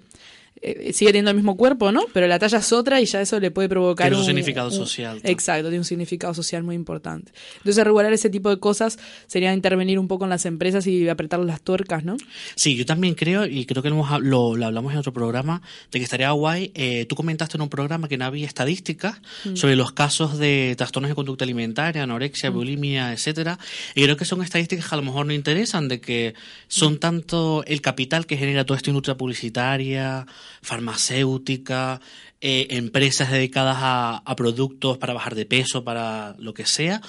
[0.61, 2.05] eh, sigue teniendo el mismo cuerpo, ¿no?
[2.13, 4.69] Pero la talla es otra y ya eso le puede provocar Tiene un un significado
[4.69, 5.19] un- social.
[5.23, 7.31] Exacto, tiene un significado social muy importante.
[7.57, 8.97] Entonces, regular ese tipo de cosas
[9.27, 12.17] sería intervenir un poco en las empresas y apretar las tuercas, ¿no?
[12.55, 15.99] Sí, yo también creo, y creo que lo, lo, lo hablamos en otro programa, de
[15.99, 16.71] que estaría guay.
[16.73, 19.55] eh, tú comentaste en un programa que no había estadísticas Mm.
[19.55, 23.59] sobre los casos de trastornos de conducta alimentaria, anorexia, bulimia, etcétera.
[23.93, 26.33] Y creo que son estadísticas que a lo mejor no interesan, de que
[26.67, 30.25] son tanto el capital que genera toda esta industria publicitaria,
[30.61, 32.01] farmacéutica,
[32.41, 37.01] eh, empresas dedicadas a, a productos para bajar de peso, para lo que sea,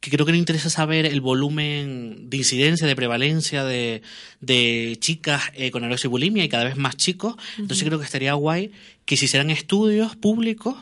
[0.00, 4.02] que creo que no interesa saber el volumen de incidencia, de prevalencia de,
[4.40, 7.34] de chicas eh, con anorexia y bulimia y cada vez más chicos.
[7.58, 8.70] Entonces creo que estaría guay
[9.04, 10.76] que se hicieran estudios públicos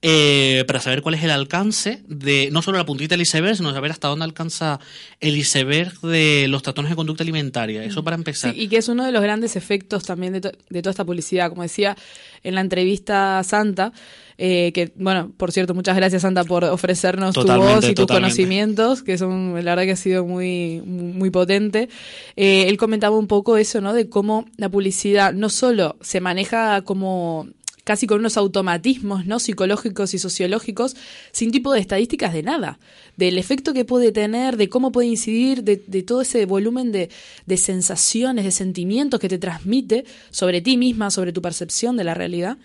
[0.00, 3.72] eh, para saber cuál es el alcance de no solo la puntita del iceberg, sino
[3.72, 4.78] saber hasta dónde alcanza
[5.20, 7.82] el iceberg de los trastornos de conducta alimentaria.
[7.82, 8.52] Eso para empezar.
[8.54, 11.04] Sí, y que es uno de los grandes efectos también de, to- de toda esta
[11.04, 11.48] publicidad.
[11.50, 11.96] Como decía
[12.44, 13.92] en la entrevista Santa,
[14.40, 17.48] eh, que, bueno, por cierto, muchas gracias Santa por ofrecernos tu voz
[17.84, 18.06] y tus totalmente.
[18.06, 21.88] conocimientos, que son, la verdad que ha sido muy, muy potente.
[22.36, 23.92] Eh, él comentaba un poco eso, ¿no?
[23.94, 27.48] De cómo la publicidad no solo se maneja como
[27.88, 30.94] casi con unos automatismos no psicológicos y sociológicos
[31.32, 32.78] sin tipo de estadísticas de nada
[33.16, 37.08] del efecto que puede tener de cómo puede incidir de, todo ese volumen de,
[37.46, 42.12] de sensaciones de sentimientos que te transmite sobre ti misma sobre tu percepción de la
[42.12, 42.58] realidad.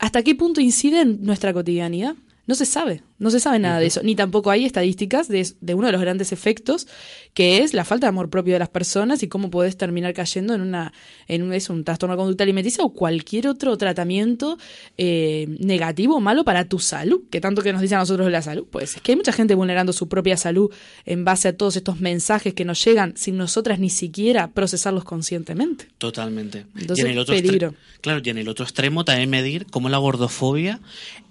[0.00, 2.14] Hasta qué punto incide en nuestra cotidianidad
[2.46, 5.74] no se sabe, no se sabe nada de eso, ni tampoco hay estadísticas de, de
[5.74, 6.88] uno de los grandes efectos,
[7.34, 10.54] que es la falta de amor propio de las personas y cómo puedes terminar cayendo
[10.54, 10.92] en una
[11.28, 14.58] en un, es un trastorno de conducta alimenticia o cualquier otro tratamiento
[14.98, 18.32] eh, negativo o malo para tu salud, que tanto que nos dicen a nosotros de
[18.32, 20.72] la salud, pues es que hay mucha gente vulnerando su propia salud
[21.04, 25.86] en base a todos estos mensajes que nos llegan sin nosotras ni siquiera procesarlos conscientemente.
[25.98, 26.66] Totalmente.
[26.76, 27.74] Entonces, y en el otro peligro.
[28.00, 30.80] claro, y en el otro extremo también medir cómo la gordofobia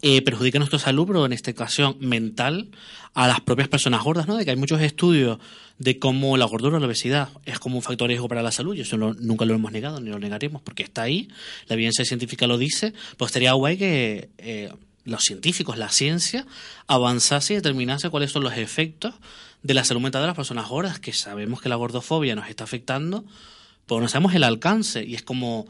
[0.01, 1.51] eh, perjudica nuestra salud, pero en esta
[1.99, 2.69] mental,
[3.13, 4.38] a las propias personas gordas, ¿no?
[4.38, 5.38] De que hay muchos estudios
[5.77, 8.51] de cómo la gordura o la obesidad es como un factor de riesgo para la
[8.51, 11.27] salud, y eso lo- nunca lo hemos negado ni lo negaremos, porque está ahí,
[11.67, 14.71] la evidencia científica lo dice, pues estaría guay que eh,
[15.05, 16.45] los científicos, la ciencia,
[16.88, 19.15] avanzase y determinase cuáles son los efectos
[19.63, 22.63] de la salud mental de las personas gordas, que sabemos que la gordofobia nos está
[22.63, 23.25] afectando,
[23.88, 25.67] pero no sabemos el alcance, y es como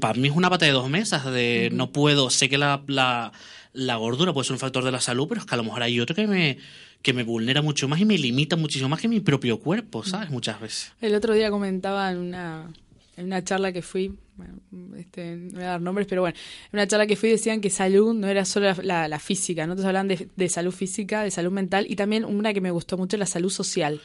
[0.00, 3.32] para mí es una pata de dos mesas de no puedo, sé que la, la,
[3.74, 5.82] la gordura puede ser un factor de la salud, pero es que a lo mejor
[5.82, 6.58] hay otro que me,
[7.02, 10.30] que me vulnera mucho más y me limita muchísimo más que mi propio cuerpo, ¿sabes?
[10.30, 10.92] Muchas veces.
[11.00, 12.72] El otro día comentaba en una,
[13.16, 14.54] en una charla que fui, bueno,
[14.96, 16.36] este, no voy a dar nombres, pero bueno,
[16.72, 19.72] en una charla que fui decían que salud no era solo la, física, ¿no?
[19.72, 22.96] Entonces hablaban de, de salud física, de salud mental y también una que me gustó
[22.96, 24.00] mucho, la salud social.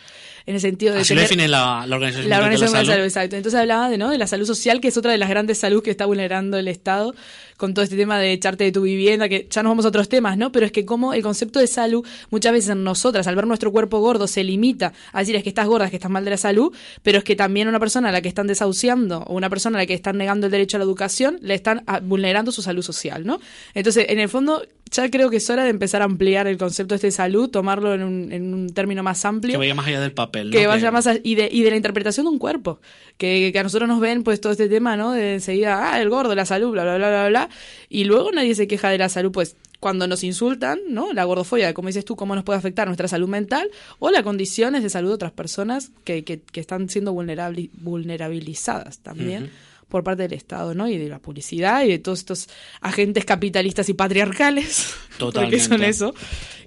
[0.50, 2.80] En el sentido de Así lo tener- define la, la Organización la Organización de la
[2.86, 2.92] Salud.
[2.94, 3.36] Salud, exacto.
[3.36, 4.10] Entonces hablaba de, ¿no?
[4.10, 6.68] de la salud social, que es otra de las grandes salud que está vulnerando el
[6.68, 7.14] Estado
[7.56, 10.10] con todo este tema de echarte de tu vivienda, que ya nos vamos a otros
[10.10, 10.52] temas, ¿no?
[10.52, 13.72] Pero es que como el concepto de salud muchas veces en nosotras, al ver nuestro
[13.72, 16.32] cuerpo gordo, se limita a decir es que estás gorda, es que estás mal de
[16.32, 16.74] la salud,
[17.04, 19.82] pero es que también una persona a la que están desahuciando o una persona a
[19.82, 22.82] la que están negando el derecho a la educación, le están ah, vulnerando su salud
[22.82, 23.40] social, ¿no?
[23.76, 26.96] Entonces, en el fondo, ya creo que es hora de empezar a ampliar el concepto
[26.96, 30.02] este de salud, tomarlo en un, en un término más amplio Que vaya más allá
[30.02, 30.50] del papel.
[30.50, 30.52] ¿no?
[30.58, 32.80] que vaya más a- y de, y de la interpretación de un cuerpo
[33.18, 36.10] que, que a nosotros nos ven pues todo este tema no de enseguida ah el
[36.10, 37.50] gordo la salud bla bla bla bla bla
[37.90, 41.74] y luego nadie se queja de la salud pues cuando nos insultan no la gordofobia
[41.74, 43.70] como dices tú cómo nos puede afectar nuestra salud mental
[44.00, 49.00] o las condiciones de salud de otras personas que, que, que están siendo vulnerabli- vulnerabilizadas
[49.00, 49.52] también Ujú.
[49.90, 50.88] Por parte del Estado, ¿no?
[50.88, 52.48] Y de la publicidad y de todos estos
[52.82, 55.90] agentes capitalistas y patriarcales, porque son Totalmente.
[55.90, 56.14] eso,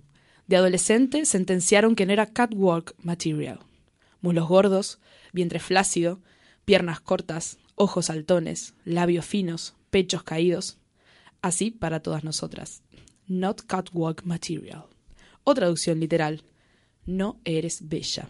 [0.46, 3.60] De adolescente sentenciaron que no era catwalk material.
[4.22, 5.00] Muslos gordos,
[5.34, 6.20] vientre flácido,
[6.64, 10.78] piernas cortas, ojos saltones, labios finos, pechos caídos.
[11.42, 12.82] Así para todas nosotras.
[13.26, 14.86] Not catwalk material.
[15.44, 16.42] O traducción literal.
[17.06, 18.28] No eres bella.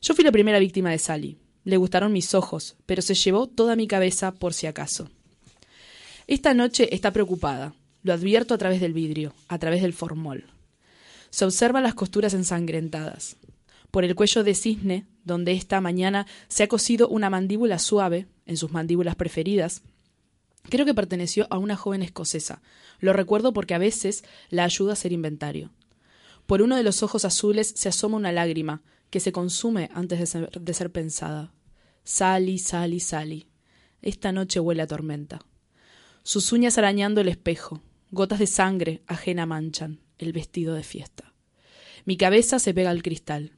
[0.00, 1.38] Yo fui la primera víctima de Sally.
[1.64, 5.10] Le gustaron mis ojos, pero se llevó toda mi cabeza por si acaso.
[6.26, 7.74] Esta noche está preocupada.
[8.02, 10.44] Lo advierto a través del vidrio, a través del formol.
[11.30, 13.36] Se observan las costuras ensangrentadas.
[13.90, 18.56] Por el cuello de cisne, donde esta mañana se ha cosido una mandíbula suave, en
[18.56, 19.82] sus mandíbulas preferidas,
[20.68, 22.62] Creo que perteneció a una joven escocesa.
[22.98, 25.70] Lo recuerdo porque a veces la ayuda a hacer inventario.
[26.46, 30.74] Por uno de los ojos azules se asoma una lágrima, que se consume antes de
[30.74, 31.52] ser, pensada.
[32.04, 33.46] Sally, Sally, Sally.
[34.02, 35.40] Esta noche huele a tormenta.
[36.22, 37.82] Sus uñas arañando el espejo.
[38.10, 41.34] Gotas de sangre ajena manchan el vestido de fiesta.
[42.04, 43.52] Mi cabeza se pega al cristal.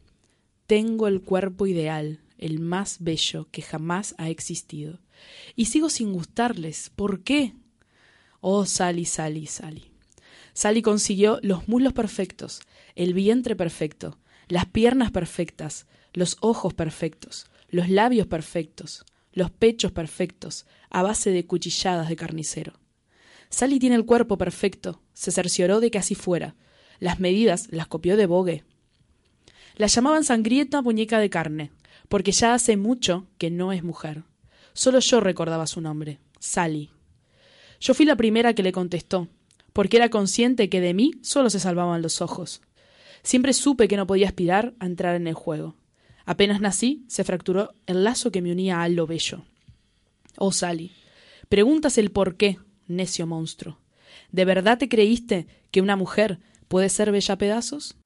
[0.67, 5.01] Tengo el cuerpo ideal, el más bello que jamás ha existido.
[5.57, 6.91] Y sigo sin gustarles.
[6.95, 7.55] ¿Por qué?
[8.41, 9.91] Oh, Sally, Sally, Sally.
[10.53, 12.61] Sally consiguió los muslos perfectos,
[12.97, 20.67] el vientre perfecto, las piernas perfectas, los ojos perfectos, los labios perfectos, los pechos perfectos,
[20.91, 22.73] a base de cuchilladas de carnicero.
[23.51, 26.57] Sally tiene el cuerpo perfecto, se cercioró de que así fuera.
[26.99, 28.65] Las medidas las copió de Vogue.
[29.77, 31.71] La llamaban sangrienta muñeca de carne,
[32.09, 34.25] porque ya hace mucho que no es mujer.
[34.79, 36.91] Solo yo recordaba su nombre, Sally.
[37.81, 39.27] Yo fui la primera que le contestó,
[39.73, 42.63] porque era consciente que de mí solo se salvaban los ojos.
[43.25, 45.75] Siempre supe que no podía aspirar a entrar en el juego.
[46.27, 49.43] Apenas nací, se fracturó el lazo que me unía a lo bello.
[50.37, 50.93] Oh, Sally,
[51.49, 53.81] preguntas el por qué, necio monstruo.
[54.31, 57.97] ¿De verdad te creíste que una mujer puede ser bella pedazos?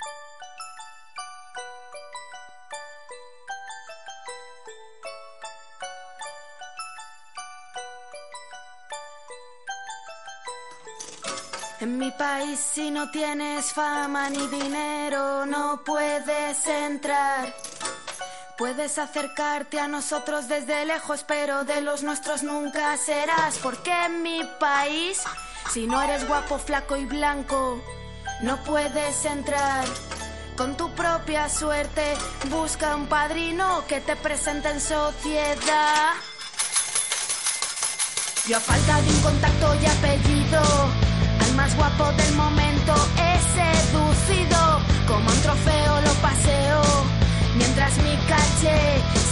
[12.57, 17.55] Si no tienes fama ni dinero no puedes entrar.
[18.59, 23.57] Puedes acercarte a nosotros desde lejos, pero de los nuestros nunca serás.
[23.59, 25.23] Porque en mi país,
[25.73, 27.83] si no eres guapo, flaco y blanco,
[28.43, 29.85] no puedes entrar.
[30.57, 32.15] Con tu propia suerte,
[32.51, 36.13] busca un padrino que te presente en sociedad.
[38.47, 40.61] Yo a falta de un contacto y apellido,
[41.63, 42.93] más guapo del momento
[43.23, 44.61] he seducido.
[45.07, 46.83] Como un trofeo lo paseo,
[47.57, 48.79] mientras mi caché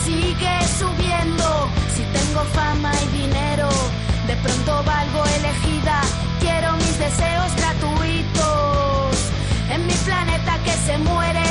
[0.05, 1.47] sigue subiendo.
[1.95, 3.68] Si tengo fama y dinero,
[4.28, 5.97] de pronto valgo elegida.
[6.41, 9.16] Quiero mis deseos gratuitos
[9.74, 11.50] en mi planeta que se muere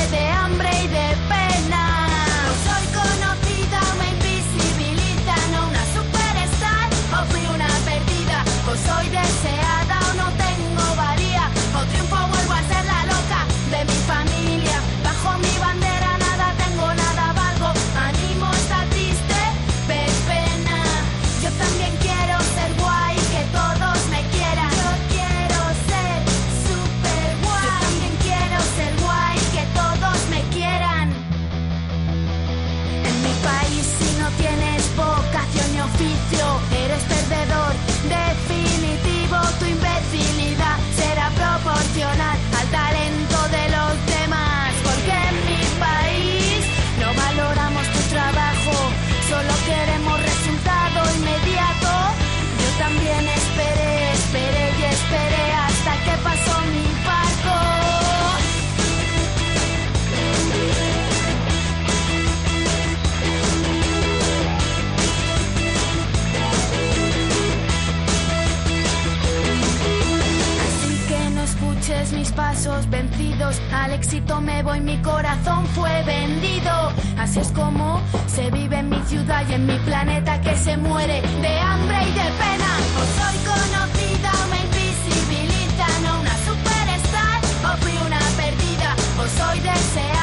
[73.72, 76.92] Al éxito me voy, mi corazón fue vendido.
[77.18, 81.22] Así es como se vive en mi ciudad y en mi planeta que se muere
[81.22, 82.70] de hambre y de pena.
[82.98, 89.60] O soy conocida o me invisibilizan, o una superstar o fui una perdida, o soy
[89.60, 90.19] deseada.